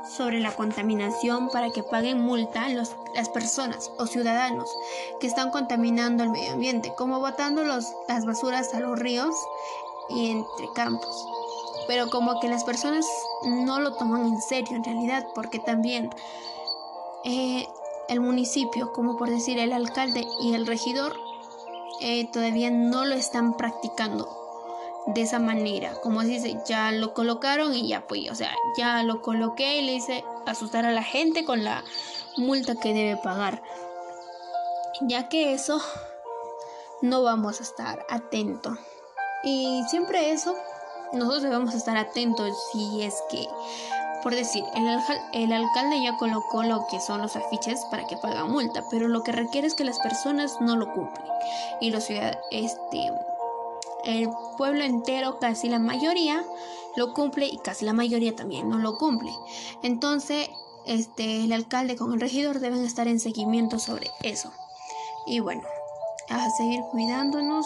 sobre 0.08 0.40
la 0.40 0.56
contaminación 0.56 1.50
para 1.50 1.72
que 1.72 1.84
paguen 1.84 2.20
multa 2.20 2.70
los, 2.70 2.96
las 3.14 3.30
personas 3.30 3.92
o 3.98 4.06
ciudadanos 4.06 4.70
que 5.20 5.28
están 5.28 5.52
contaminando 5.52 6.24
el 6.24 6.30
medio 6.30 6.54
ambiente, 6.54 6.94
como 6.96 7.20
botando 7.20 7.64
los, 7.64 7.94
las 8.08 8.26
basuras 8.26 8.74
a 8.74 8.80
los 8.80 9.00
ríos 9.00 9.36
y 10.10 10.32
entre 10.32 10.68
campos. 10.74 11.28
Pero 11.88 12.10
como 12.10 12.40
que 12.40 12.48
las 12.48 12.64
personas 12.64 13.06
no 13.44 13.80
lo 13.80 13.94
toman 13.94 14.26
en 14.26 14.42
serio 14.42 14.76
en 14.76 14.84
realidad, 14.84 15.28
porque 15.36 15.60
también 15.60 16.10
eh, 17.24 17.68
el 18.10 18.20
municipio, 18.20 18.92
como 18.94 19.18
por 19.18 19.30
decir 19.30 19.60
el 19.60 19.74
alcalde 19.74 20.28
y 20.42 20.54
el 20.54 20.66
regidor, 20.66 21.20
eh, 22.02 22.28
todavía 22.32 22.70
no 22.70 23.06
lo 23.06 23.16
están 23.16 23.56
practicando 23.56 24.45
de 25.08 25.22
esa 25.22 25.40
manera. 25.40 25.94
Como 26.02 26.22
se 26.22 26.28
dice, 26.28 26.58
ya 26.66 26.92
lo 26.92 27.14
colocaron 27.14 27.74
y 27.74 27.88
ya 27.88 28.08
pues, 28.08 28.30
o 28.32 28.36
sea, 28.36 28.52
ya 28.78 29.04
lo 29.04 29.22
coloqué 29.22 29.78
y 29.78 29.86
le 29.86 29.94
hice 29.94 30.24
asustar 30.46 30.86
a 30.86 30.92
la 30.92 31.04
gente 31.04 31.46
con 31.46 31.64
la 31.64 31.84
multa 32.38 32.76
que 32.76 32.94
debe 32.94 33.18
pagar. 33.18 33.62
Ya 35.02 35.28
que 35.30 35.54
eso 35.54 35.82
no 37.02 37.24
vamos 37.24 37.60
a 37.60 37.64
estar 37.64 38.06
atentos. 38.10 38.78
Y 39.44 39.84
siempre 39.90 40.32
eso, 40.32 40.56
nosotros 41.14 41.44
debemos 41.44 41.74
estar 41.76 41.98
atentos 41.98 42.52
si 42.72 43.04
es 43.04 43.22
que, 43.30 43.48
por 44.24 44.34
decir, 44.34 44.64
el, 44.74 45.54
alcalde 45.54 46.02
ya 46.04 46.18
colocó 46.18 46.64
lo 46.64 46.88
que 46.88 47.00
son 47.00 47.22
los 47.22 47.36
afiches 47.36 47.80
para 47.92 48.06
que 48.08 48.18
paguen 48.18 48.50
multa, 48.50 48.84
pero 48.90 49.08
lo 49.08 49.22
que 49.22 49.32
requiere 49.32 49.68
es 49.68 49.76
que 49.76 49.84
las 49.84 50.00
personas 50.00 50.60
no 50.62 50.76
lo 50.76 50.92
cumplen. 50.94 51.28
Y 51.80 51.92
los 51.92 52.06
ciudadanos, 52.06 52.40
este, 52.52 53.12
el 54.06 54.30
pueblo 54.58 54.84
entero, 54.84 55.40
casi 55.40 55.68
la 55.70 55.80
mayoría, 55.80 56.44
lo 56.96 57.14
cumple 57.14 57.48
y 57.48 57.58
casi 57.58 57.86
la 57.86 57.94
mayoría 57.94 58.36
también 58.36 58.70
no 58.70 58.78
lo 58.78 58.98
cumple. 58.98 59.34
Entonces, 59.84 60.50
este, 60.86 61.44
el 61.44 61.52
alcalde 61.52 61.96
con 61.96 62.14
el 62.14 62.22
regidor 62.22 62.60
deben 62.60 62.86
estar 62.86 63.08
en 63.08 63.20
seguimiento 63.20 63.80
sobre 63.80 64.12
eso. 64.22 64.52
Y 65.26 65.40
bueno, 65.40 65.64
a 66.30 66.50
seguir 66.52 66.82
cuidándonos. 66.92 67.66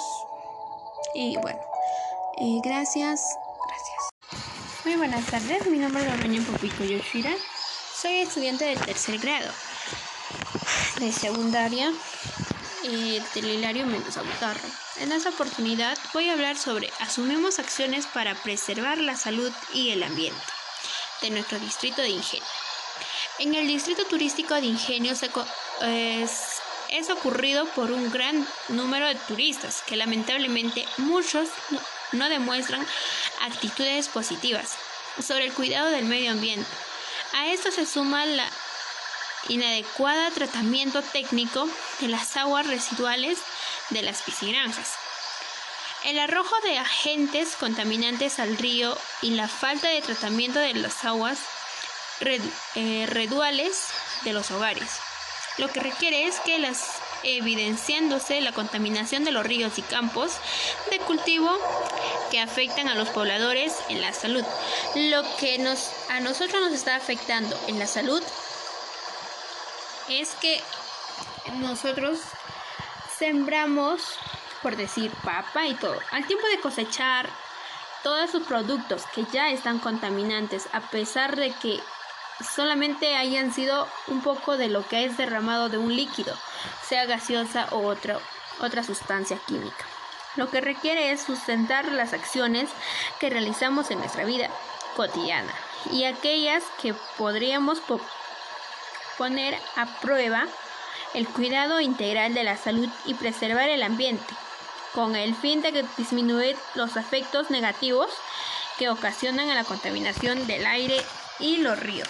Y 1.14 1.38
bueno, 1.38 1.60
gracias. 2.64 3.22
Gracias. 3.68 4.86
Muy 4.86 4.96
buenas 4.96 5.26
tardes, 5.26 5.68
mi 5.68 5.78
nombre 5.78 6.08
es 6.08 6.22
Doña 6.22 6.42
Popico 6.50 6.84
Yoshira. 6.84 7.32
Soy 8.02 8.22
estudiante 8.22 8.66
del 8.66 8.80
tercer 8.80 9.18
grado 9.20 9.52
de 11.00 11.12
secundaria 11.12 11.92
eh, 12.84 13.22
del 13.36 13.46
Hilario 13.46 13.86
Mendoza 13.86 14.22
Butarro. 14.22 14.89
En 15.00 15.14
esta 15.14 15.30
oportunidad 15.30 15.98
voy 16.14 16.28
a 16.28 16.34
hablar 16.34 16.58
sobre 16.58 16.92
asumimos 17.00 17.58
acciones 17.58 18.06
para 18.06 18.36
preservar 18.36 18.98
la 18.98 19.16
salud 19.16 19.52
y 19.74 19.92
el 19.92 20.04
ambiente 20.04 20.42
de 21.22 21.30
nuestro 21.30 21.58
distrito 21.58 22.02
de 22.02 22.10
Ingenio. 22.10 22.46
En 23.40 23.56
el 23.56 23.66
distrito 23.66 24.04
turístico 24.06 24.56
de 24.56 24.66
Ingenio 24.66 25.16
se 25.16 25.30
es, 25.82 27.10
ocurrido 27.10 27.66
por 27.68 27.92
un 27.92 28.12
gran 28.12 28.46
número 28.68 29.08
de 29.08 29.16
turistas 29.16 29.84
que 29.88 29.96
lamentablemente 29.96 30.86
muchos 30.98 31.48
no 32.12 32.28
demuestran 32.28 32.86
actitudes 33.42 34.10
positivas 34.10 34.76
sobre 35.26 35.46
el 35.46 35.54
cuidado 35.54 35.90
del 35.92 36.06
medio 36.06 36.32
ambiente. 36.32 36.70
A 37.36 37.48
esto 37.48 37.72
se 37.72 37.86
suma 37.86 38.26
la 38.26 38.50
inadecuado 39.48 40.32
tratamiento 40.32 41.02
técnico 41.02 41.68
de 42.02 42.08
las 42.08 42.36
aguas 42.38 42.68
residuales 42.68 43.40
de 43.90 44.02
las 44.02 44.22
piscinanjas. 44.22 44.94
El 46.04 46.20
arrojo 46.20 46.56
de 46.64 46.78
agentes 46.78 47.56
contaminantes 47.60 48.40
al 48.40 48.58
río 48.58 48.98
y 49.22 49.32
la 49.32 49.48
falta 49.48 49.90
de 49.90 50.02
tratamiento 50.02 50.60
de 50.60 50.74
las 50.74 51.04
aguas 51.04 51.40
eh, 52.22 53.06
residuales 53.08 53.88
de 54.24 54.34
los 54.34 54.52
hogares. 54.52 54.90
Lo 55.58 55.68
que 55.70 55.82
requiere 55.82 56.26
es 56.26 56.40
que 56.40 56.58
las 56.58 57.02
evidenciándose 57.24 58.40
la 58.42 58.54
contaminación 58.54 59.26
de 59.26 59.32
los 59.32 59.46
ríos 59.46 59.78
y 59.78 59.82
campos 59.82 60.32
de 60.90 61.00
cultivo 61.00 61.52
que 62.32 62.40
afectan 62.40 62.88
a 62.88 62.96
los 62.96 63.10
pobladores 63.10 63.74
en 63.90 64.02
la 64.02 64.14
salud. 64.14 64.46
Lo 64.96 65.24
que 65.38 65.58
nos, 65.58 65.92
a 66.10 66.20
nosotros 66.22 66.62
nos 66.62 66.74
está 66.74 66.96
afectando 66.96 67.60
en 67.68 67.80
la 67.80 67.88
salud 67.88 68.24
es 70.10 70.36
que 70.36 70.62
nosotros 71.56 72.20
sembramos, 73.18 74.18
por 74.62 74.76
decir, 74.76 75.12
papa 75.24 75.68
y 75.68 75.76
todo. 75.76 76.00
Al 76.12 76.26
tiempo 76.26 76.48
de 76.48 76.60
cosechar 76.60 77.30
todos 78.04 78.30
sus 78.32 78.44
productos 78.44 79.04
que 79.14 79.26
ya 79.32 79.50
están 79.50 79.80
contaminantes, 79.80 80.68
a 80.72 80.82
pesar 80.82 81.36
de 81.36 81.52
que 81.52 81.80
solamente 82.56 83.16
hayan 83.16 83.54
sido 83.54 83.88
un 84.08 84.22
poco 84.22 84.58
de 84.58 84.70
lo 84.70 84.88
que 84.88 85.06
es 85.06 85.18
derramado 85.18 85.70
de 85.70 85.78
un 85.78 85.96
líquido, 85.96 86.36
sea 86.88 87.06
gaseosa 87.06 87.68
o 87.72 87.86
otra, 87.86 88.20
otra 88.62 88.84
sustancia 88.84 89.38
química. 89.48 89.86
Lo 90.36 90.50
que 90.50 90.62
requiere 90.62 91.12
es 91.12 91.22
sustentar 91.22 91.92
las 91.92 92.14
acciones 92.14 92.70
que 93.20 93.30
realizamos 93.30 93.92
en 93.92 94.00
nuestra 94.00 94.24
vida 94.24 94.50
cotidiana 94.96 95.54
y 95.92 96.06
aquellas 96.06 96.64
que 96.82 96.94
podríamos 97.18 97.80
poner 99.20 99.54
a 99.76 99.86
prueba 100.00 100.48
el 101.14 101.28
cuidado 101.28 101.82
integral 101.82 102.34
de 102.34 102.46
la 102.46 102.56
salud 102.56 102.88
y 103.06 103.16
preservar 103.16 103.68
el 103.68 103.84
ambiente, 103.84 104.34
con 104.96 105.18
el 105.18 105.36
fin 105.36 105.62
de 105.62 105.86
disminuir 105.98 106.58
los 106.76 106.96
efectos 106.96 107.52
negativos 107.52 108.10
que 108.78 108.90
ocasionan 108.90 109.50
a 109.50 109.56
la 109.56 109.66
contaminación 109.66 110.48
del 110.48 110.66
aire 110.66 111.04
y 111.38 111.58
los 111.58 111.78
ríos. 111.78 112.08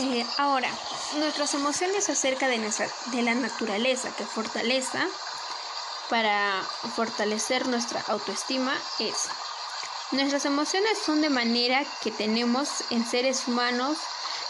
Eh, 0.00 0.26
ahora, 0.36 0.70
nuestras 1.18 1.54
emociones 1.54 2.10
acerca 2.10 2.48
de, 2.48 2.58
de 2.58 3.22
la 3.22 3.34
naturaleza 3.34 4.10
que 4.16 4.24
fortaleza 4.24 5.06
para 6.10 6.62
fortalecer 6.96 7.68
nuestra 7.68 8.00
autoestima 8.08 8.74
es 8.98 9.28
Nuestras 10.12 10.44
emociones 10.44 10.98
son 11.04 11.20
de 11.20 11.30
manera 11.30 11.84
que 12.00 12.12
tenemos 12.12 12.68
en 12.90 13.04
seres 13.04 13.48
humanos 13.48 13.98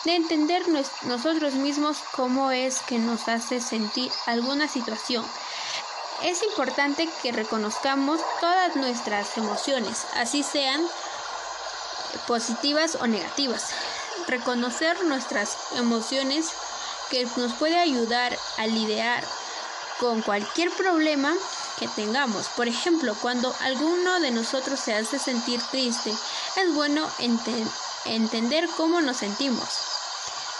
de 0.04 0.14
entender 0.14 0.62
nosotros 1.02 1.54
mismos 1.54 1.98
cómo 2.12 2.50
es 2.50 2.80
que 2.82 2.98
nos 2.98 3.26
hace 3.28 3.62
sentir 3.62 4.12
alguna 4.26 4.68
situación. 4.68 5.24
Es 6.22 6.42
importante 6.42 7.08
que 7.22 7.32
reconozcamos 7.32 8.20
todas 8.40 8.76
nuestras 8.76 9.36
emociones, 9.38 10.06
así 10.14 10.42
sean 10.42 10.86
positivas 12.26 12.96
o 12.96 13.06
negativas. 13.06 13.70
Reconocer 14.26 15.04
nuestras 15.04 15.56
emociones 15.76 16.50
que 17.10 17.26
nos 17.36 17.54
puede 17.54 17.78
ayudar 17.78 18.36
a 18.58 18.66
lidiar 18.66 19.24
con 19.98 20.20
cualquier 20.20 20.70
problema 20.70 21.34
que 21.78 21.88
tengamos. 21.88 22.48
Por 22.48 22.68
ejemplo, 22.68 23.14
cuando 23.20 23.54
alguno 23.60 24.20
de 24.20 24.30
nosotros 24.30 24.80
se 24.80 24.94
hace 24.94 25.18
sentir 25.18 25.60
triste, 25.70 26.10
es 26.56 26.74
bueno 26.74 27.08
entender 28.04 28.68
cómo 28.76 29.00
nos 29.00 29.18
sentimos 29.18 29.68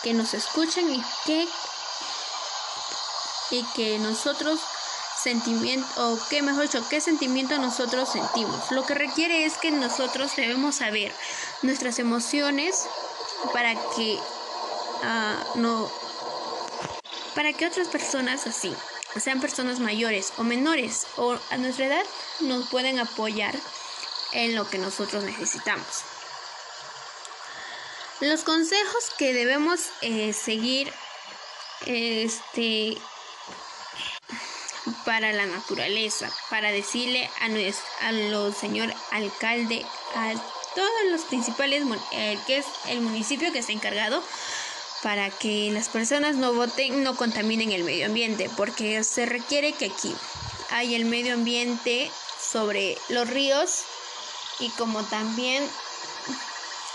que 0.07 0.14
nos 0.14 0.35
escuchen 0.35 0.94
y 0.94 1.02
que, 1.24 1.48
y 3.50 3.64
que 3.74 3.98
nosotros 3.98 4.61
sentimiento 5.20 5.88
o 5.96 6.16
qué 6.29 6.42
mejor 6.42 6.62
dicho 6.62 6.87
qué 6.88 7.00
sentimiento 7.00 7.59
nosotros 7.59 8.11
sentimos 8.11 8.70
lo 8.70 8.87
que 8.87 8.94
requiere 8.94 9.44
es 9.44 9.57
que 9.57 9.72
nosotros 9.72 10.37
debemos 10.37 10.76
saber 10.76 11.12
nuestras 11.62 11.98
emociones 11.98 12.87
para 13.52 13.74
que 13.96 14.20
ah, 15.02 15.42
no 15.57 15.90
para 17.35 17.52
que 17.52 17.66
otras 17.66 17.88
personas 17.88 18.46
así 18.46 18.72
sean 19.20 19.40
personas 19.40 19.81
mayores 19.81 20.33
o 20.37 20.44
menores 20.44 21.07
o 21.16 21.38
a 21.50 21.57
nuestra 21.57 21.87
edad 21.87 22.05
nos 22.40 22.68
pueden 22.68 22.98
apoyar 22.98 23.55
en 24.33 24.55
lo 24.55 24.68
que 24.68 24.79
nosotros 24.79 25.24
necesitamos. 25.24 26.05
Los 28.20 28.44
consejos 28.44 29.11
que 29.18 29.33
debemos 29.33 29.90
eh, 30.00 30.33
seguir 30.33 30.92
este, 31.85 32.96
para 35.05 35.33
la 35.33 35.46
naturaleza, 35.46 36.31
para 36.48 36.70
decirle 36.72 37.31
a, 37.40 37.48
nuestro, 37.48 37.85
a 38.02 38.12
los 38.12 38.57
señor 38.57 38.92
alcalde, 39.11 39.85
a 40.14 40.33
todos 40.74 40.90
los 41.11 41.22
principales, 41.22 41.85
eh, 42.12 42.38
que 42.46 42.59
es 42.59 42.66
el 42.88 43.00
municipio 43.00 43.52
que 43.52 43.59
está 43.59 43.72
encargado, 43.72 44.22
para 45.06 45.30
que 45.30 45.70
las 45.70 45.88
personas 45.88 46.34
no 46.34 46.52
voten, 46.52 47.04
no 47.04 47.14
contaminen 47.14 47.70
el 47.70 47.84
medio 47.84 48.06
ambiente, 48.06 48.50
porque 48.56 49.04
se 49.04 49.24
requiere 49.24 49.72
que 49.72 49.84
aquí 49.84 50.12
hay 50.72 50.96
el 50.96 51.04
medio 51.04 51.34
ambiente 51.34 52.10
sobre 52.40 52.98
los 53.08 53.30
ríos 53.30 53.84
y 54.58 54.68
como 54.70 55.04
también 55.04 55.62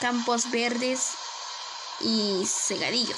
campos 0.02 0.52
verdes 0.52 1.12
y 2.02 2.46
segadillos. 2.46 3.16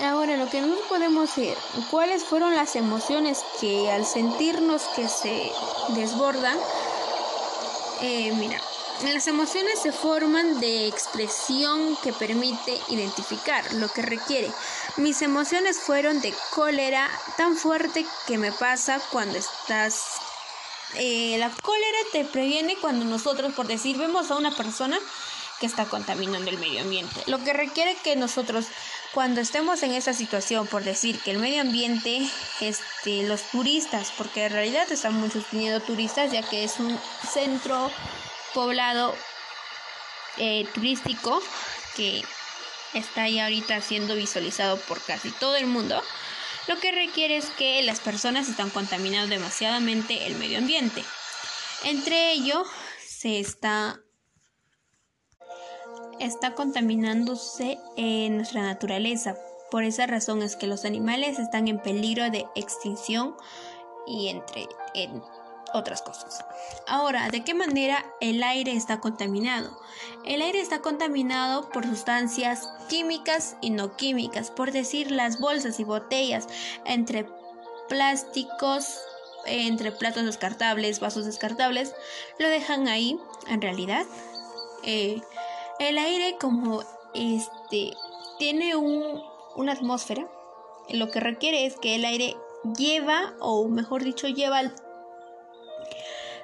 Ahora 0.00 0.36
lo 0.36 0.50
que 0.50 0.60
no 0.60 0.76
podemos 0.90 1.34
ver, 1.36 1.56
cuáles 1.90 2.22
fueron 2.22 2.54
las 2.54 2.76
emociones 2.76 3.46
que 3.62 3.90
al 3.90 4.04
sentirnos 4.04 4.82
que 4.94 5.08
se 5.08 5.50
desbordan, 5.94 6.58
eh, 8.02 8.30
mira, 8.34 8.60
las 9.02 9.26
emociones 9.26 9.80
se 9.80 9.92
forman 9.92 10.60
de 10.60 10.86
expresión 10.86 11.96
que 12.02 12.12
permite 12.12 12.78
identificar 12.88 13.64
lo 13.74 13.88
que 13.88 14.02
requiere. 14.02 14.50
Mis 14.96 15.22
emociones 15.22 15.78
fueron 15.78 16.20
de 16.20 16.34
cólera 16.54 17.10
tan 17.36 17.56
fuerte 17.56 18.04
que 18.26 18.38
me 18.38 18.52
pasa 18.52 19.00
cuando 19.10 19.38
estás... 19.38 20.16
Eh, 20.94 21.36
la 21.38 21.50
cólera 21.50 21.98
te 22.12 22.24
previene 22.24 22.76
cuando 22.76 23.04
nosotros, 23.04 23.54
por 23.54 23.66
decir, 23.66 23.96
vemos 23.96 24.30
a 24.30 24.36
una 24.36 24.54
persona 24.54 24.98
que 25.60 25.66
está 25.66 25.84
contaminando 25.84 26.50
el 26.50 26.58
medio 26.58 26.80
ambiente. 26.80 27.22
Lo 27.26 27.38
que 27.44 27.52
requiere 27.52 27.94
que 28.02 28.16
nosotros, 28.16 28.66
cuando 29.14 29.40
estemos 29.40 29.82
en 29.82 29.92
esa 29.92 30.14
situación, 30.14 30.66
por 30.66 30.82
decir 30.82 31.20
que 31.20 31.30
el 31.30 31.38
medio 31.38 31.60
ambiente, 31.60 32.28
este, 32.60 33.22
los 33.24 33.42
turistas, 33.50 34.12
porque 34.16 34.46
en 34.46 34.52
realidad 34.52 34.90
están 34.90 35.14
muchos 35.14 35.44
viniendo 35.52 35.80
turistas, 35.80 36.32
ya 36.32 36.42
que 36.42 36.64
es 36.64 36.80
un 36.80 36.98
centro 37.30 37.90
poblado 38.54 39.14
eh, 40.36 40.66
turístico 40.74 41.42
que 41.96 42.24
está 42.94 43.24
ahí 43.24 43.38
ahorita 43.38 43.80
siendo 43.80 44.14
visualizado 44.14 44.76
por 44.78 45.00
casi 45.02 45.30
todo 45.30 45.56
el 45.56 45.66
mundo, 45.66 46.02
lo 46.66 46.78
que 46.78 46.92
requiere 46.92 47.36
es 47.36 47.46
que 47.46 47.82
las 47.82 48.00
personas 48.00 48.48
están 48.48 48.70
contaminando 48.70 49.28
demasiadamente 49.28 50.26
el 50.26 50.36
medio 50.36 50.58
ambiente. 50.58 51.02
Entre 51.84 52.32
ello 52.32 52.64
se 53.04 53.40
está 53.40 54.00
está 56.20 56.54
contaminándose 56.54 57.78
en 57.96 58.36
nuestra 58.36 58.62
naturaleza. 58.62 59.36
Por 59.70 59.84
esa 59.84 60.06
razón 60.06 60.42
es 60.42 60.54
que 60.54 60.66
los 60.66 60.84
animales 60.84 61.38
están 61.38 61.66
en 61.66 61.80
peligro 61.80 62.30
de 62.30 62.46
extinción 62.54 63.34
y 64.06 64.28
entre 64.28 64.66
otras 65.72 66.02
cosas. 66.02 66.44
Ahora, 66.86 67.28
¿de 67.28 67.44
qué 67.44 67.54
manera 67.54 68.04
el 68.20 68.42
aire 68.42 68.72
está 68.72 69.00
contaminado? 69.00 69.78
El 70.24 70.42
aire 70.42 70.60
está 70.60 70.80
contaminado 70.80 71.70
por 71.70 71.84
sustancias 71.84 72.68
químicas 72.88 73.56
y 73.60 73.70
no 73.70 73.96
químicas, 73.96 74.50
por 74.50 74.72
decir 74.72 75.10
las 75.10 75.38
bolsas 75.38 75.80
y 75.80 75.84
botellas 75.84 76.46
entre 76.84 77.28
plásticos, 77.88 78.98
entre 79.46 79.92
platos 79.92 80.24
descartables, 80.24 81.00
vasos 81.00 81.26
descartables, 81.26 81.94
lo 82.38 82.48
dejan 82.48 82.88
ahí. 82.88 83.18
En 83.48 83.60
realidad, 83.60 84.06
eh, 84.84 85.20
el 85.78 85.98
aire 85.98 86.36
como 86.38 86.82
este 87.14 87.92
tiene 88.38 88.76
un, 88.76 89.22
una 89.56 89.72
atmósfera, 89.72 90.28
lo 90.88 91.10
que 91.10 91.20
requiere 91.20 91.66
es 91.66 91.76
que 91.76 91.94
el 91.94 92.04
aire 92.04 92.36
lleva, 92.76 93.34
o 93.40 93.66
mejor 93.68 94.04
dicho, 94.04 94.28
lleva 94.28 94.62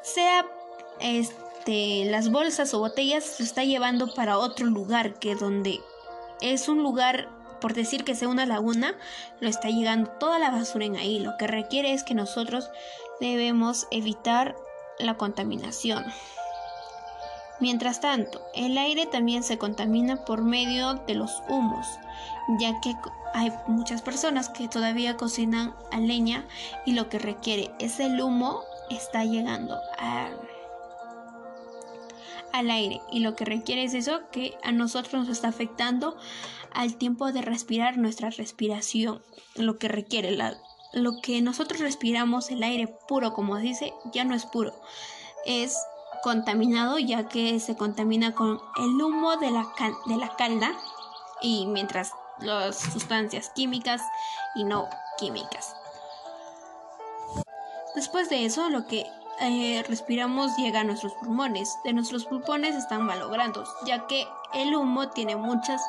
sea 0.06 0.46
este, 1.00 2.04
las 2.04 2.30
bolsas 2.30 2.72
o 2.74 2.78
botellas 2.78 3.24
se 3.24 3.42
está 3.42 3.64
llevando 3.64 4.14
para 4.14 4.38
otro 4.38 4.66
lugar 4.66 5.14
que 5.14 5.34
donde 5.34 5.80
es 6.40 6.68
un 6.68 6.82
lugar 6.82 7.28
por 7.60 7.74
decir 7.74 8.04
que 8.04 8.14
sea 8.14 8.28
una 8.28 8.46
laguna, 8.46 8.94
lo 9.40 9.48
está 9.48 9.68
llegando 9.68 10.10
toda 10.10 10.38
la 10.38 10.50
basura 10.50 10.84
en 10.84 10.96
ahí. 10.96 11.18
Lo 11.18 11.36
que 11.38 11.46
requiere 11.46 11.92
es 11.92 12.04
que 12.04 12.14
nosotros 12.14 12.70
debemos 13.18 13.88
evitar 13.90 14.54
la 14.98 15.14
contaminación. 15.14 16.04
Mientras 17.58 18.00
tanto, 18.00 18.42
el 18.54 18.76
aire 18.76 19.06
también 19.06 19.42
se 19.42 19.56
contamina 19.56 20.24
por 20.26 20.42
medio 20.42 20.94
de 20.94 21.14
los 21.14 21.42
humos, 21.48 21.86
ya 22.60 22.78
que 22.80 22.94
hay 23.32 23.50
muchas 23.66 24.02
personas 24.02 24.50
que 24.50 24.68
todavía 24.68 25.16
cocinan 25.16 25.74
a 25.90 25.98
leña 25.98 26.44
y 26.84 26.92
lo 26.92 27.08
que 27.08 27.18
requiere 27.18 27.72
es 27.78 27.98
el 27.98 28.20
humo 28.20 28.62
está 28.90 29.24
llegando 29.24 29.80
al 32.52 32.70
aire. 32.70 33.00
Y 33.10 33.20
lo 33.20 33.34
que 33.36 33.44
requiere 33.44 33.84
es 33.84 33.94
eso 33.94 34.20
que 34.30 34.56
a 34.62 34.72
nosotros 34.72 35.14
nos 35.14 35.28
está 35.28 35.48
afectando 35.48 36.16
al 36.72 36.96
tiempo 36.96 37.32
de 37.32 37.42
respirar 37.42 37.98
nuestra 37.98 38.30
respiración. 38.30 39.22
Lo 39.54 39.78
que 39.78 39.88
requiere 39.88 40.30
la, 40.32 40.56
lo 40.92 41.20
que 41.20 41.40
nosotros 41.42 41.80
respiramos 41.80 42.50
el 42.50 42.62
aire 42.62 42.88
puro 43.08 43.32
como 43.32 43.56
dice 43.58 43.92
ya 44.12 44.24
no 44.24 44.34
es 44.34 44.46
puro. 44.46 44.74
Es 45.44 45.76
contaminado 46.22 46.98
ya 46.98 47.28
que 47.28 47.60
se 47.60 47.76
contamina 47.76 48.34
con 48.34 48.60
el 48.78 49.02
humo 49.02 49.36
de 49.36 49.50
la, 49.50 49.68
de 50.06 50.16
la 50.16 50.34
calda. 50.36 50.72
Y 51.42 51.66
mientras 51.66 52.12
las 52.40 52.78
sustancias 52.78 53.50
químicas 53.50 54.02
y 54.54 54.64
no 54.64 54.88
químicas 55.18 55.74
Después 57.96 58.28
de 58.28 58.44
eso, 58.44 58.68
lo 58.68 58.86
que 58.86 59.06
eh, 59.40 59.82
respiramos 59.88 60.54
llega 60.58 60.80
a 60.80 60.84
nuestros 60.84 61.14
pulmones. 61.14 61.78
De 61.82 61.94
nuestros 61.94 62.26
pulmones 62.26 62.74
están 62.74 63.06
malogrando, 63.06 63.64
ya 63.86 64.06
que 64.06 64.28
el 64.52 64.76
humo 64.76 65.08
tiene 65.08 65.34
muchas 65.34 65.82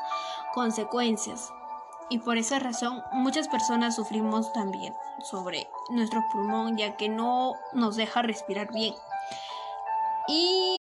consecuencias. 0.54 1.52
Y 2.10 2.20
por 2.20 2.38
esa 2.38 2.60
razón 2.60 3.04
muchas 3.12 3.50
personas 3.50 3.98
sufrimos 3.98 4.54
también 4.54 4.94
sobre 5.22 5.70
nuestro 5.90 6.24
pulmón, 6.32 6.78
ya 6.78 6.96
que 6.96 7.10
no 7.10 7.56
nos 7.74 7.98
deja 7.98 8.22
respirar 8.22 8.72
bien. 8.72 8.96
Y, 10.30 10.78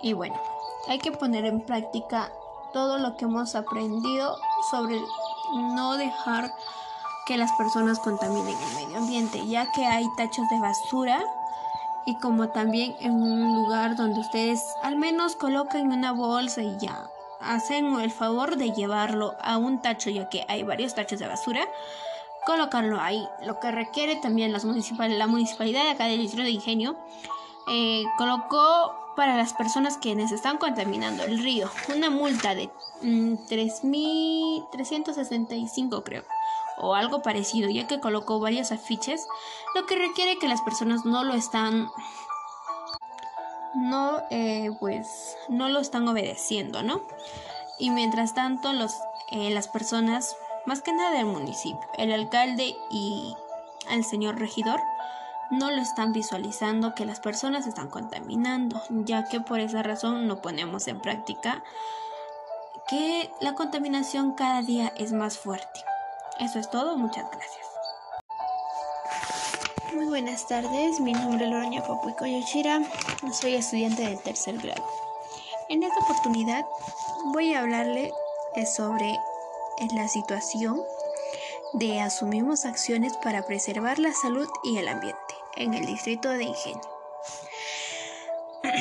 y 0.00 0.14
bueno, 0.14 0.40
hay 0.88 0.98
que 0.98 1.12
poner 1.12 1.44
en 1.44 1.60
práctica 1.60 2.32
todo 2.72 2.96
lo 2.96 3.18
que 3.18 3.26
hemos 3.26 3.54
aprendido 3.54 4.38
sobre 4.70 4.98
no 5.52 5.98
dejar 5.98 6.50
que 7.26 7.36
las 7.36 7.52
personas 7.52 7.98
contaminen 7.98 8.56
el 8.56 8.74
medio 8.74 8.98
ambiente, 8.98 9.46
ya 9.46 9.70
que 9.72 9.86
hay 9.86 10.06
tachos 10.16 10.48
de 10.48 10.60
basura 10.60 11.24
y 12.04 12.16
como 12.16 12.48
también 12.48 12.96
en 13.00 13.12
un 13.12 13.54
lugar 13.54 13.96
donde 13.96 14.20
ustedes 14.20 14.62
al 14.82 14.96
menos 14.96 15.36
coloquen 15.36 15.92
una 15.92 16.12
bolsa 16.12 16.62
y 16.62 16.76
ya 16.78 17.08
hacen 17.40 17.98
el 18.00 18.10
favor 18.10 18.56
de 18.56 18.72
llevarlo 18.72 19.34
a 19.42 19.56
un 19.56 19.80
tacho, 19.80 20.10
ya 20.10 20.28
que 20.28 20.44
hay 20.48 20.62
varios 20.62 20.94
tachos 20.94 21.18
de 21.18 21.26
basura, 21.26 21.66
colocarlo 22.46 23.00
ahí. 23.00 23.26
Lo 23.44 23.60
que 23.60 23.70
requiere 23.70 24.16
también 24.16 24.52
las 24.52 24.64
la 24.64 25.26
municipalidad 25.26 25.84
de 25.84 25.90
acá 25.90 26.06
del 26.06 26.20
distrito 26.20 26.44
de 26.44 26.50
Ingenio 26.50 26.96
eh, 27.68 28.04
colocó 28.18 29.02
para 29.16 29.36
las 29.36 29.52
personas 29.52 29.98
quienes 29.98 30.32
están 30.32 30.58
contaminando 30.58 31.22
el 31.24 31.42
río 31.42 31.70
una 31.94 32.10
multa 32.10 32.54
de 32.54 32.70
3.365 33.02 35.86
mm, 35.86 36.02
creo 36.02 36.24
o 36.78 36.94
algo 36.94 37.22
parecido, 37.22 37.68
ya 37.70 37.86
que 37.86 38.00
colocó 38.00 38.40
varios 38.40 38.72
afiches, 38.72 39.26
lo 39.74 39.86
que 39.86 39.96
requiere 39.96 40.38
que 40.38 40.48
las 40.48 40.62
personas 40.62 41.04
no 41.04 41.24
lo 41.24 41.34
están 41.34 41.88
no 43.74 44.22
eh, 44.30 44.70
pues 44.80 45.36
no 45.48 45.68
lo 45.68 45.80
están 45.80 46.06
obedeciendo, 46.08 46.82
¿no? 46.82 47.02
Y 47.78 47.90
mientras 47.90 48.34
tanto 48.34 48.72
los 48.72 48.92
eh, 49.30 49.50
las 49.50 49.68
personas 49.68 50.36
más 50.66 50.82
que 50.82 50.92
nada 50.92 51.12
del 51.12 51.26
municipio, 51.26 51.88
el 51.96 52.12
alcalde 52.12 52.76
y 52.90 53.34
el 53.90 54.04
señor 54.04 54.38
regidor 54.38 54.80
no 55.50 55.70
lo 55.70 55.82
están 55.82 56.12
visualizando 56.12 56.94
que 56.94 57.04
las 57.04 57.20
personas 57.20 57.66
están 57.66 57.88
contaminando, 57.88 58.80
ya 58.90 59.24
que 59.24 59.40
por 59.40 59.60
esa 59.60 59.82
razón 59.82 60.26
no 60.26 60.40
ponemos 60.40 60.88
en 60.88 61.00
práctica 61.00 61.62
que 62.88 63.30
la 63.40 63.54
contaminación 63.54 64.32
cada 64.32 64.62
día 64.62 64.92
es 64.96 65.12
más 65.12 65.38
fuerte. 65.38 65.80
Eso 66.40 66.58
es 66.58 66.70
todo, 66.70 66.96
muchas 66.96 67.30
gracias. 67.30 67.66
Muy 69.94 70.06
buenas 70.06 70.46
tardes, 70.46 71.00
mi 71.00 71.12
nombre 71.12 71.44
es 71.44 71.50
Loroña 71.50 71.82
Papuico 71.82 72.24
Yoshira, 72.24 72.80
soy 73.32 73.56
estudiante 73.56 74.02
del 74.02 74.18
tercer 74.20 74.58
grado. 74.58 74.84
En 75.68 75.82
esta 75.82 76.00
oportunidad 76.00 76.64
voy 77.32 77.52
a 77.52 77.60
hablarle 77.60 78.10
sobre 78.66 79.18
la 79.94 80.08
situación 80.08 80.80
de 81.74 82.00
asumimos 82.00 82.64
acciones 82.64 83.16
para 83.18 83.42
preservar 83.42 83.98
la 83.98 84.12
salud 84.12 84.48
y 84.64 84.78
el 84.78 84.88
ambiente 84.88 85.34
en 85.56 85.74
el 85.74 85.86
distrito 85.86 86.28
de 86.30 86.44
Ingenio. 86.44 86.82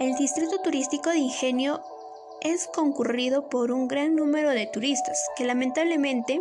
El 0.00 0.14
distrito 0.14 0.58
turístico 0.62 1.10
de 1.10 1.18
Ingenio 1.18 1.82
es 2.42 2.66
concurrido 2.66 3.48
por 3.48 3.70
un 3.70 3.88
gran 3.88 4.16
número 4.16 4.50
de 4.50 4.66
turistas 4.66 5.28
que 5.36 5.44
lamentablemente 5.44 6.40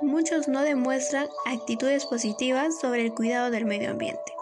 muchos 0.00 0.48
no 0.48 0.62
demuestran 0.62 1.28
actitudes 1.46 2.06
positivas 2.06 2.78
sobre 2.80 3.02
el 3.02 3.14
cuidado 3.14 3.50
del 3.50 3.64
medio 3.64 3.90
ambiente. 3.90 4.32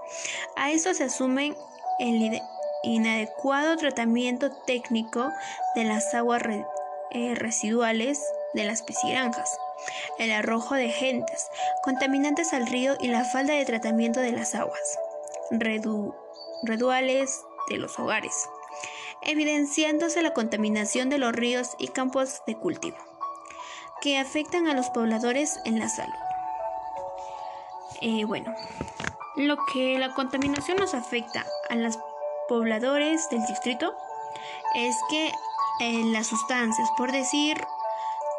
A 0.57 0.71
esto 0.71 0.93
se 0.95 1.05
asumen 1.05 1.57
el 1.99 2.41
inadecuado 2.83 3.77
tratamiento 3.77 4.51
técnico 4.67 5.31
de 5.75 5.85
las 5.85 6.15
aguas 6.15 6.43
eh, 7.11 7.35
residuales 7.35 8.23
de 8.55 8.65
las 8.65 8.83
piscigranjas, 8.83 9.59
el 10.19 10.31
arrojo 10.31 10.75
de 10.75 10.91
gentes, 10.91 11.49
contaminantes 11.83 12.53
al 12.53 12.67
río 12.67 12.97
y 13.01 13.09
la 13.09 13.25
falta 13.25 13.55
de 13.55 13.65
tratamiento 13.65 14.21
de 14.21 14.33
las 14.33 14.55
aguas 14.55 14.99
reduales 16.63 17.41
de 17.71 17.79
los 17.79 17.99
hogares 17.99 18.49
evidenciándose 19.23 20.23
la 20.23 20.35
contaminación 20.35 21.09
de 21.09 21.19
los 21.19 21.33
ríos 21.33 21.75
y 21.79 21.89
campos 21.89 22.43
de 22.47 22.57
cultivo. 22.57 22.97
que 24.01 24.17
afectan 24.17 24.69
a 24.69 24.75
los 24.75 24.91
pobladores 24.91 25.59
en 25.65 25.81
la 25.81 25.89
salud. 25.89 26.15
Eh, 28.01 28.25
bueno, 28.25 28.55
lo 29.35 29.57
que 29.73 29.99
la 29.99 30.15
contaminación 30.15 30.77
nos 30.79 30.95
afecta 30.95 31.45
a 31.69 31.75
los 31.75 31.99
pobladores 32.49 33.29
del 33.29 33.45
distrito 33.47 33.93
es 34.77 34.97
que 35.11 35.33
eh, 35.81 36.05
las 36.13 36.29
sustancias, 36.29 36.89
por 36.97 37.11
decir, 37.11 37.57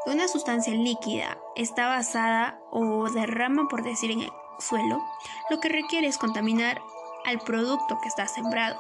una 0.05 0.27
sustancia 0.27 0.73
líquida 0.73 1.37
está 1.55 1.87
basada 1.87 2.59
o 2.71 3.09
derrama, 3.09 3.67
por 3.69 3.83
decir, 3.83 4.11
en 4.11 4.21
el 4.21 4.31
suelo, 4.59 5.03
lo 5.49 5.59
que 5.59 5.69
requiere 5.69 6.07
es 6.07 6.17
contaminar 6.17 6.81
al 7.25 7.39
producto 7.39 7.99
que 8.01 8.07
está 8.07 8.27
sembrado. 8.27 8.79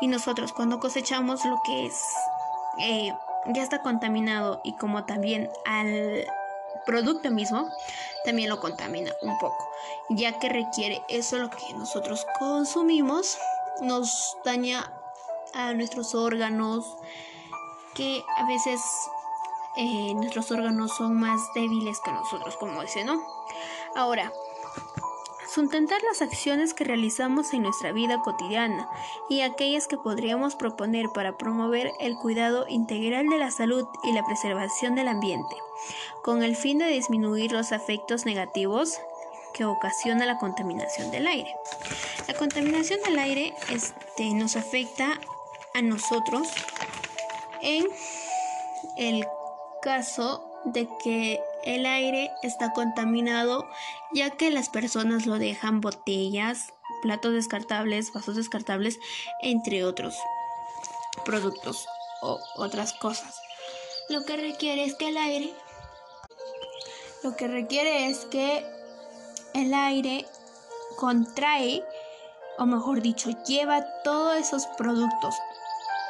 Y 0.00 0.08
nosotros 0.08 0.52
cuando 0.52 0.80
cosechamos 0.80 1.44
lo 1.44 1.60
que 1.64 1.86
es 1.86 2.02
eh, 2.78 3.12
ya 3.46 3.62
está 3.62 3.82
contaminado 3.82 4.60
y 4.64 4.74
como 4.74 5.04
también 5.04 5.50
al 5.64 6.26
producto 6.86 7.30
mismo 7.30 7.68
también 8.24 8.48
lo 8.48 8.60
contamina 8.60 9.12
un 9.22 9.38
poco, 9.38 9.68
ya 10.10 10.38
que 10.38 10.48
requiere 10.48 11.02
eso 11.08 11.38
lo 11.38 11.50
que 11.50 11.72
nosotros 11.74 12.26
consumimos 12.38 13.38
nos 13.80 14.36
daña 14.44 14.92
a 15.54 15.72
nuestros 15.72 16.14
órganos, 16.14 16.96
que 17.94 18.22
a 18.36 18.46
veces 18.46 18.80
eh, 19.76 20.14
nuestros 20.14 20.50
órganos 20.50 20.96
son 20.96 21.18
más 21.18 21.40
débiles 21.54 21.98
que 22.00 22.12
nosotros, 22.12 22.56
como 22.56 22.82
dice, 22.82 23.04
¿no? 23.04 23.20
Ahora, 23.94 24.32
sustentar 25.52 26.00
las 26.04 26.22
acciones 26.22 26.74
que 26.74 26.84
realizamos 26.84 27.52
en 27.52 27.62
nuestra 27.62 27.90
vida 27.90 28.20
cotidiana 28.20 28.88
y 29.28 29.40
aquellas 29.40 29.88
que 29.88 29.96
podríamos 29.96 30.54
proponer 30.54 31.10
para 31.10 31.36
promover 31.36 31.92
el 31.98 32.14
cuidado 32.14 32.66
integral 32.68 33.28
de 33.28 33.38
la 33.38 33.50
salud 33.50 33.86
y 34.04 34.12
la 34.12 34.24
preservación 34.24 34.94
del 34.94 35.08
ambiente, 35.08 35.56
con 36.22 36.44
el 36.44 36.54
fin 36.54 36.78
de 36.78 36.86
disminuir 36.86 37.50
los 37.50 37.72
efectos 37.72 38.26
negativos 38.26 39.00
que 39.52 39.64
ocasiona 39.64 40.24
la 40.24 40.38
contaminación 40.38 41.10
del 41.10 41.26
aire. 41.26 41.52
La 42.28 42.34
contaminación 42.34 43.00
del 43.02 43.18
aire 43.18 43.54
este, 43.70 44.32
nos 44.34 44.54
afecta 44.54 45.18
a 45.74 45.82
nosotros 45.82 46.48
en 47.60 47.86
el 48.96 49.26
caso 49.82 50.44
de 50.64 50.88
que 51.02 51.40
el 51.64 51.86
aire 51.86 52.30
está 52.42 52.72
contaminado 52.72 53.68
ya 54.12 54.30
que 54.30 54.50
las 54.50 54.68
personas 54.68 55.26
lo 55.26 55.38
dejan 55.38 55.80
botellas, 55.80 56.72
platos 57.02 57.32
descartables, 57.32 58.12
vasos 58.12 58.36
descartables, 58.36 58.98
entre 59.42 59.84
otros 59.84 60.16
productos 61.24 61.86
o 62.22 62.38
otras 62.56 62.92
cosas. 62.94 63.40
Lo 64.08 64.24
que 64.24 64.36
requiere 64.36 64.84
es 64.84 64.94
que 64.96 65.08
el 65.08 65.16
aire 65.16 65.54
lo 67.22 67.36
que 67.36 67.48
requiere 67.48 68.08
es 68.08 68.24
que 68.26 68.64
el 69.52 69.74
aire 69.74 70.26
contrae 70.96 71.84
o 72.60 72.66
mejor 72.66 73.00
dicho, 73.00 73.30
lleva 73.46 73.84
todos 74.04 74.36
esos 74.36 74.66
productos 74.76 75.34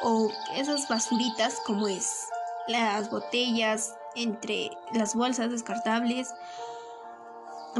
o 0.03 0.29
esas 0.55 0.87
basuritas 0.89 1.61
como 1.65 1.87
es 1.87 2.27
las 2.67 3.09
botellas, 3.09 3.95
entre 4.15 4.71
las 4.93 5.15
bolsas 5.15 5.51
descartables, 5.51 6.33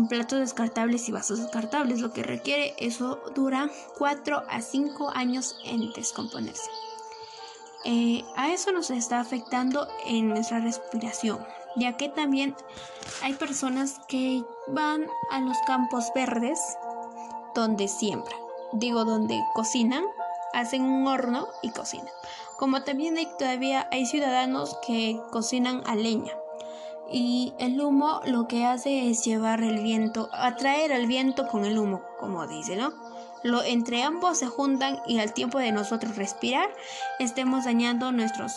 platos 0.10 0.40
descartables 0.40 1.08
y 1.10 1.12
vasos 1.12 1.40
descartables. 1.40 2.00
Lo 2.00 2.14
que 2.14 2.24
requiere 2.24 2.76
eso 2.80 3.20
dura 3.36 3.70
4 3.98 4.44
a 4.50 4.62
5 4.62 5.12
años 5.14 5.58
en 5.66 5.92
descomponerse. 5.94 6.70
Eh, 7.84 8.24
a 8.36 8.52
eso 8.52 8.72
nos 8.72 8.92
está 8.92 9.20
afectando 9.20 9.88
en 10.06 10.30
nuestra 10.30 10.60
respiración, 10.60 11.40
ya 11.76 11.98
que 11.98 12.10
también 12.10 12.56
hay 13.24 13.34
personas 13.34 14.00
que 14.08 14.44
van 14.68 15.08
a 15.32 15.40
los 15.40 15.58
campos 15.66 16.12
verdes 16.14 16.60
donde 17.56 17.88
siembran, 17.88 18.40
digo 18.74 19.04
donde 19.04 19.40
cocinan, 19.56 20.04
hacen 20.54 20.84
un 20.84 21.08
horno 21.08 21.48
y 21.64 21.72
cocinan 21.72 22.14
como 22.62 22.84
también 22.84 23.18
hay, 23.18 23.26
todavía 23.40 23.88
hay 23.90 24.06
ciudadanos 24.06 24.78
que 24.86 25.20
cocinan 25.32 25.82
a 25.88 25.96
leña. 25.96 26.32
Y 27.12 27.56
el 27.58 27.82
humo 27.82 28.22
lo 28.24 28.48
que 28.48 28.66
hace 28.66 29.10
es 29.10 29.26
llevar 29.26 29.64
el 29.64 29.82
viento, 29.82 30.30
atraer 30.32 30.94
al 30.94 31.08
viento 31.08 31.48
con 31.48 31.66
el 31.66 31.80
humo, 31.80 32.04
como 32.20 32.46
dice, 32.46 32.76
¿no? 32.76 32.94
Lo, 33.42 33.64
entre 33.64 34.04
ambos 34.04 34.38
se 34.38 34.46
juntan 34.46 35.00
y 35.08 35.18
al 35.18 35.34
tiempo 35.34 35.58
de 35.58 35.72
nosotros 35.72 36.18
respirar, 36.18 36.70
estemos 37.18 37.66
dañando 37.66 38.12
nuestros, 38.12 38.54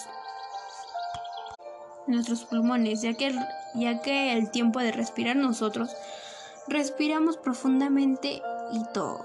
nuestros 2.06 2.44
pulmones, 2.44 3.00
ya 3.00 3.14
que, 3.14 3.34
ya 3.74 4.02
que 4.02 4.34
el 4.34 4.50
tiempo 4.50 4.80
de 4.80 4.92
respirar 4.92 5.36
nosotros 5.36 5.96
respiramos 6.68 7.38
profundamente 7.38 8.42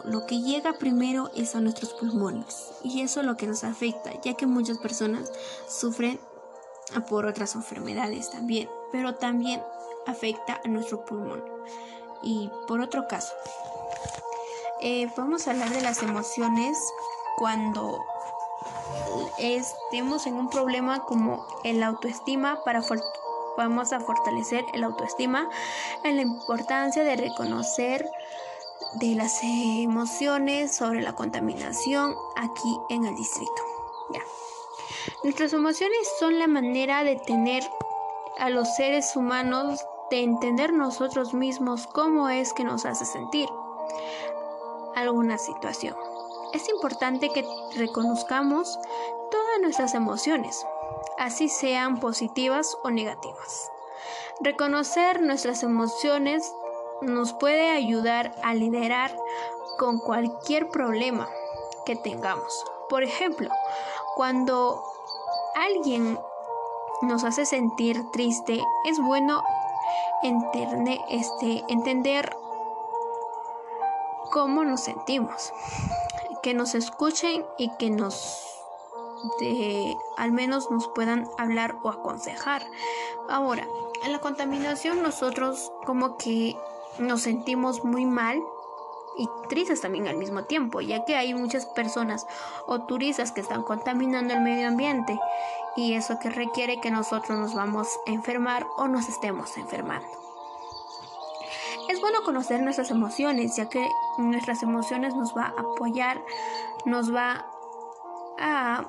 Lo 0.03 0.25
que 0.25 0.41
llega 0.41 0.73
primero 0.73 1.31
es 1.35 1.55
a 1.55 1.59
nuestros 1.59 1.93
pulmones 1.93 2.71
y 2.83 3.01
eso 3.01 3.21
es 3.21 3.25
lo 3.25 3.35
que 3.35 3.47
nos 3.47 3.63
afecta, 3.63 4.11
ya 4.21 4.35
que 4.35 4.45
muchas 4.45 4.77
personas 4.77 5.31
sufren 5.67 6.19
por 7.09 7.25
otras 7.25 7.55
enfermedades 7.55 8.29
también, 8.29 8.69
pero 8.91 9.15
también 9.15 9.61
afecta 10.05 10.61
a 10.63 10.67
nuestro 10.67 11.03
pulmón. 11.03 11.43
Y 12.21 12.51
por 12.67 12.79
otro 12.81 13.07
caso, 13.07 13.33
eh, 14.81 15.07
vamos 15.17 15.47
a 15.47 15.51
hablar 15.51 15.69
de 15.71 15.81
las 15.81 16.03
emociones 16.03 16.77
cuando 17.37 17.99
estemos 19.39 20.27
en 20.27 20.35
un 20.35 20.49
problema 20.49 21.05
como 21.05 21.45
el 21.63 21.81
autoestima 21.81 22.63
para 22.63 22.81
vamos 23.57 23.93
a 23.93 23.99
fortalecer 23.99 24.63
el 24.73 24.83
autoestima 24.83 25.49
en 26.03 26.15
la 26.17 26.21
importancia 26.21 27.03
de 27.03 27.15
reconocer 27.15 28.09
de 28.93 29.15
las 29.15 29.39
emociones 29.43 30.75
sobre 30.75 31.01
la 31.01 31.13
contaminación 31.13 32.15
aquí 32.35 32.79
en 32.89 33.05
el 33.05 33.15
distrito. 33.15 33.61
Ya. 34.11 34.21
Nuestras 35.23 35.53
emociones 35.53 35.97
son 36.19 36.39
la 36.39 36.47
manera 36.47 37.03
de 37.03 37.15
tener 37.15 37.63
a 38.39 38.49
los 38.49 38.75
seres 38.75 39.15
humanos 39.15 39.85
de 40.09 40.23
entender 40.23 40.73
nosotros 40.73 41.33
mismos 41.33 41.87
cómo 41.87 42.29
es 42.29 42.53
que 42.53 42.63
nos 42.63 42.85
hace 42.85 43.05
sentir 43.05 43.47
alguna 44.95 45.37
situación. 45.37 45.95
Es 46.53 46.67
importante 46.69 47.29
que 47.29 47.45
reconozcamos 47.75 48.79
todas 49.29 49.61
nuestras 49.61 49.93
emociones, 49.93 50.65
así 51.19 51.47
sean 51.47 51.99
positivas 51.99 52.75
o 52.83 52.89
negativas. 52.89 53.71
Reconocer 54.41 55.21
nuestras 55.21 55.63
emociones 55.63 56.53
nos 57.01 57.33
puede 57.33 57.69
ayudar 57.69 58.33
a 58.43 58.53
liderar 58.53 59.15
con 59.77 59.99
cualquier 59.99 60.69
problema 60.69 61.27
que 61.85 61.95
tengamos. 61.95 62.65
Por 62.89 63.03
ejemplo, 63.03 63.49
cuando 64.15 64.83
alguien 65.55 66.19
nos 67.01 67.23
hace 67.23 67.45
sentir 67.45 68.09
triste, 68.11 68.61
es 68.85 68.99
bueno 68.99 69.43
este, 71.09 71.63
entender 71.69 72.35
cómo 74.31 74.63
nos 74.63 74.81
sentimos, 74.81 75.53
que 76.43 76.53
nos 76.53 76.75
escuchen 76.75 77.45
y 77.57 77.69
que 77.77 77.89
nos 77.89 78.45
de, 79.39 79.97
al 80.17 80.31
menos 80.31 80.71
nos 80.71 80.87
puedan 80.87 81.27
hablar 81.37 81.77
o 81.83 81.89
aconsejar. 81.89 82.63
Ahora, 83.29 83.67
en 84.03 84.11
la 84.11 84.19
contaminación 84.19 85.01
nosotros 85.01 85.71
como 85.85 86.17
que 86.17 86.57
nos 86.99 87.21
sentimos 87.21 87.83
muy 87.83 88.05
mal 88.05 88.41
y 89.17 89.27
tristes 89.49 89.81
también 89.81 90.07
al 90.07 90.17
mismo 90.17 90.43
tiempo, 90.45 90.81
ya 90.81 91.03
que 91.03 91.15
hay 91.15 91.33
muchas 91.33 91.65
personas 91.65 92.25
o 92.67 92.81
turistas 92.83 93.31
que 93.31 93.41
están 93.41 93.63
contaminando 93.63 94.33
el 94.33 94.41
medio 94.41 94.67
ambiente 94.67 95.19
y 95.75 95.93
eso 95.93 96.19
que 96.19 96.29
requiere 96.29 96.79
que 96.79 96.91
nosotros 96.91 97.37
nos 97.37 97.53
vamos 97.53 97.87
a 98.07 98.11
enfermar 98.11 98.65
o 98.77 98.87
nos 98.87 99.09
estemos 99.09 99.57
enfermando. 99.57 100.07
Es 101.89 101.99
bueno 101.99 102.21
conocer 102.23 102.61
nuestras 102.61 102.91
emociones, 102.91 103.55
ya 103.55 103.67
que 103.67 103.89
nuestras 104.17 104.61
emociones 104.61 105.15
nos 105.15 105.35
va 105.35 105.53
a 105.57 105.61
apoyar, 105.61 106.23
nos 106.85 107.13
va 107.13 107.45
a 108.37 108.85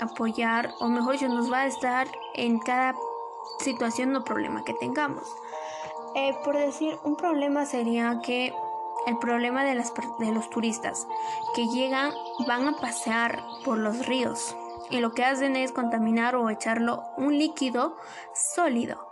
apoyar, 0.00 0.74
o 0.80 0.88
mejor 0.88 1.12
dicho, 1.12 1.28
nos 1.28 1.50
va 1.50 1.60
a 1.60 1.66
estar 1.66 2.08
en 2.34 2.58
cada 2.58 2.94
situación 3.60 4.16
o 4.16 4.24
problema 4.24 4.64
que 4.64 4.74
tengamos. 4.74 5.24
Eh, 6.14 6.34
por 6.44 6.56
decir, 6.56 6.98
un 7.04 7.16
problema 7.16 7.66
sería 7.66 8.20
que 8.22 8.52
el 9.06 9.18
problema 9.18 9.64
de, 9.64 9.74
las, 9.74 9.92
de 10.18 10.32
los 10.32 10.50
turistas 10.50 11.06
que 11.54 11.66
llegan 11.68 12.12
van 12.46 12.68
a 12.68 12.76
pasear 12.78 13.42
por 13.64 13.78
los 13.78 14.06
ríos 14.06 14.56
y 14.90 14.98
lo 14.98 15.12
que 15.12 15.24
hacen 15.24 15.56
es 15.56 15.72
contaminar 15.72 16.34
o 16.34 16.50
echarlo 16.50 17.04
un 17.16 17.38
líquido 17.38 17.96
sólido 18.34 19.08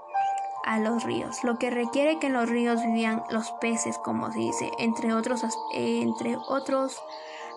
a 0.65 0.79
los 0.79 1.05
ríos, 1.05 1.45
lo 1.45 1.59
que 1.59 1.71
requiere 1.71 2.19
que 2.19 2.27
en 2.27 2.35
los 2.35 2.49
ríos 2.49 2.83
vivían 2.83 3.23
los 3.31 3.53
peces, 3.53 3.97
como 3.97 4.31
se 4.33 4.41
dice, 4.41 4.71
entre 4.79 5.15
otros, 5.15 5.43
entre 5.73 6.37
otros 6.37 7.03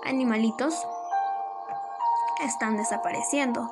animalitos 0.05 0.87
están 2.41 2.77
desapareciendo 2.77 3.71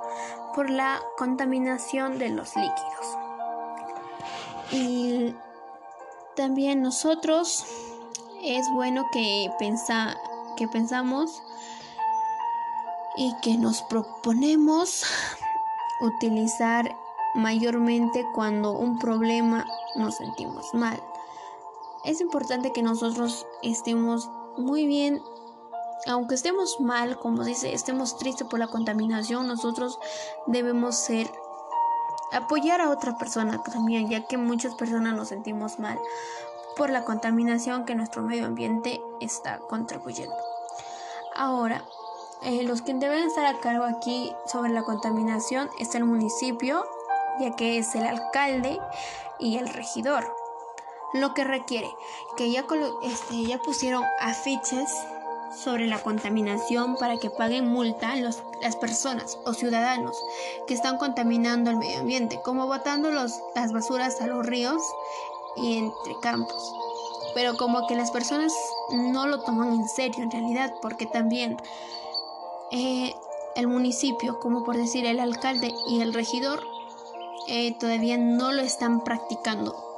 por 0.53 0.69
la 0.69 0.99
contaminación 1.17 2.19
de 2.19 2.29
los 2.29 2.55
líquidos. 2.55 3.17
Y 4.71 5.35
también 6.35 6.81
nosotros 6.81 7.65
es 8.41 8.69
bueno 8.71 9.05
que, 9.11 9.51
pensa, 9.59 10.15
que 10.55 10.67
pensamos 10.67 11.43
y 13.17 13.33
que 13.41 13.57
nos 13.57 13.81
proponemos 13.83 15.03
utilizar 16.01 16.95
mayormente 17.35 18.25
cuando 18.33 18.73
un 18.73 18.97
problema 18.97 19.65
nos 19.95 20.15
sentimos 20.15 20.73
mal. 20.73 21.01
Es 22.05 22.21
importante 22.21 22.71
que 22.71 22.81
nosotros 22.81 23.45
estemos 23.61 24.29
muy 24.57 24.87
bien, 24.87 25.21
aunque 26.07 26.35
estemos 26.35 26.79
mal, 26.79 27.19
como 27.19 27.43
dice, 27.43 27.73
estemos 27.73 28.17
tristes 28.17 28.47
por 28.47 28.59
la 28.59 28.67
contaminación, 28.67 29.47
nosotros 29.47 29.99
debemos 30.47 30.95
ser 30.95 31.29
apoyar 32.31 32.81
a 32.81 32.89
otra 32.89 33.17
persona 33.17 33.61
también, 33.63 34.09
ya 34.09 34.25
que 34.27 34.37
muchas 34.37 34.75
personas 34.75 35.15
nos 35.15 35.29
sentimos 35.29 35.79
mal 35.79 35.99
por 36.75 36.89
la 36.89 37.03
contaminación 37.03 37.85
que 37.85 37.95
nuestro 37.95 38.21
medio 38.21 38.45
ambiente 38.45 39.01
está 39.19 39.59
contribuyendo. 39.59 40.35
Ahora, 41.35 41.83
eh, 42.41 42.63
los 42.63 42.81
que 42.81 42.93
deben 42.93 43.23
estar 43.23 43.45
a 43.45 43.59
cargo 43.59 43.83
aquí 43.83 44.33
sobre 44.45 44.71
la 44.71 44.83
contaminación 44.83 45.69
es 45.77 45.93
el 45.95 46.05
municipio, 46.05 46.85
ya 47.39 47.55
que 47.55 47.77
es 47.77 47.95
el 47.95 48.05
alcalde 48.05 48.79
y 49.39 49.57
el 49.57 49.67
regidor. 49.67 50.33
Lo 51.13 51.33
que 51.33 51.43
requiere 51.43 51.89
que 52.37 52.51
ya, 52.51 52.65
este, 53.03 53.43
ya 53.43 53.57
pusieron 53.57 54.03
afiches 54.19 54.89
sobre 55.55 55.87
la 55.87 56.01
contaminación 56.01 56.95
para 56.95 57.17
que 57.17 57.29
paguen 57.29 57.67
multa 57.67 58.15
los, 58.15 58.43
las 58.61 58.75
personas 58.75 59.37
o 59.45 59.53
ciudadanos 59.53 60.17
que 60.67 60.73
están 60.73 60.97
contaminando 60.97 61.69
el 61.69 61.77
medio 61.77 61.99
ambiente, 61.99 62.39
como 62.43 62.67
botando 62.67 63.11
los, 63.11 63.39
las 63.55 63.71
basuras 63.73 64.21
a 64.21 64.27
los 64.27 64.45
ríos 64.45 64.81
y 65.55 65.77
entre 65.77 66.15
campos. 66.21 66.73
Pero 67.33 67.57
como 67.57 67.87
que 67.87 67.95
las 67.95 68.11
personas 68.11 68.53
no 68.91 69.27
lo 69.27 69.41
toman 69.41 69.73
en 69.73 69.87
serio 69.87 70.23
en 70.23 70.31
realidad, 70.31 70.73
porque 70.81 71.05
también 71.05 71.57
eh, 72.71 73.13
el 73.55 73.67
municipio, 73.67 74.39
como 74.39 74.63
por 74.63 74.77
decir 74.77 75.05
el 75.05 75.19
alcalde 75.19 75.73
y 75.87 76.01
el 76.01 76.13
regidor, 76.13 76.63
eh, 77.47 77.75
todavía 77.79 78.17
no 78.17 78.51
lo 78.51 78.61
están 78.61 79.03
practicando 79.03 79.88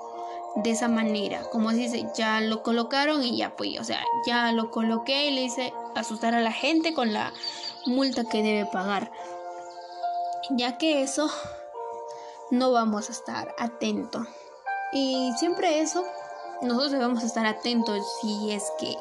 de 0.55 0.71
esa 0.71 0.87
manera. 0.87 1.41
Como 1.51 1.71
dice, 1.71 2.07
ya 2.15 2.41
lo 2.41 2.63
colocaron 2.63 3.23
y 3.23 3.37
ya 3.37 3.51
fue. 3.57 3.79
O 3.79 3.83
sea, 3.83 4.03
ya 4.25 4.51
lo 4.51 4.71
coloqué 4.71 5.27
y 5.27 5.31
le 5.31 5.43
hice 5.43 5.73
asustar 5.95 6.33
a 6.33 6.41
la 6.41 6.51
gente 6.51 6.93
con 6.93 7.13
la 7.13 7.33
multa 7.85 8.23
que 8.23 8.43
debe 8.43 8.65
pagar. 8.65 9.11
Ya 10.51 10.77
que 10.77 11.01
eso 11.03 11.29
no 12.49 12.71
vamos 12.71 13.09
a 13.09 13.13
estar 13.13 13.55
atentos. 13.57 14.27
Y 14.93 15.31
siempre 15.37 15.81
eso, 15.81 16.03
nosotros 16.61 16.91
debemos 16.91 17.23
estar 17.23 17.45
atentos 17.45 18.05
si 18.21 18.51
es 18.51 18.63
que 18.77 18.97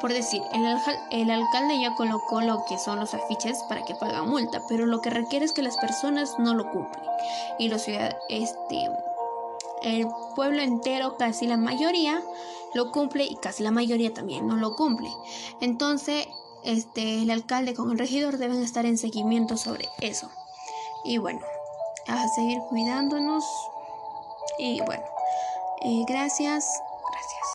por 0.00 0.12
decir, 0.12 0.42
el, 0.52 1.30
alcalde 1.30 1.80
ya 1.80 1.94
colocó 1.94 2.40
lo 2.40 2.64
que 2.64 2.78
son 2.78 3.00
los 3.00 3.12
afiches 3.12 3.62
para 3.68 3.84
que 3.84 3.94
paga 3.94 4.22
multa, 4.22 4.62
pero 4.66 4.86
lo 4.86 5.02
que 5.02 5.10
requiere 5.10 5.44
es 5.44 5.52
que 5.52 5.62
las 5.62 5.76
personas 5.76 6.38
no 6.38 6.54
lo 6.54 6.70
cumplen. 6.70 7.04
Y 7.58 7.68
los 7.68 7.86
este, 8.28 8.90
el 9.82 10.06
pueblo 10.36 10.62
entero, 10.62 11.16
casi 11.16 11.46
la 11.46 11.56
mayoría, 11.56 12.22
lo 12.74 12.92
cumple 12.92 13.24
y 13.24 13.36
casi 13.36 13.62
la 13.62 13.70
mayoría 13.70 14.12
también 14.14 14.46
no 14.46 14.56
lo 14.56 14.76
cumple. 14.76 15.10
Entonces, 15.60 16.26
este, 16.64 17.22
el 17.22 17.30
alcalde 17.30 17.74
con 17.74 17.90
el 17.90 17.98
regidor 17.98 18.38
deben 18.38 18.62
estar 18.62 18.86
en 18.86 18.98
seguimiento 18.98 19.56
sobre 19.56 19.88
eso. 20.00 20.30
Y 21.04 21.18
bueno, 21.18 21.40
a 22.06 22.28
seguir 22.28 22.58
cuidándonos. 22.68 23.44
Y 24.58 24.80
bueno, 24.82 25.04
eh, 25.82 26.04
gracias. 26.06 26.82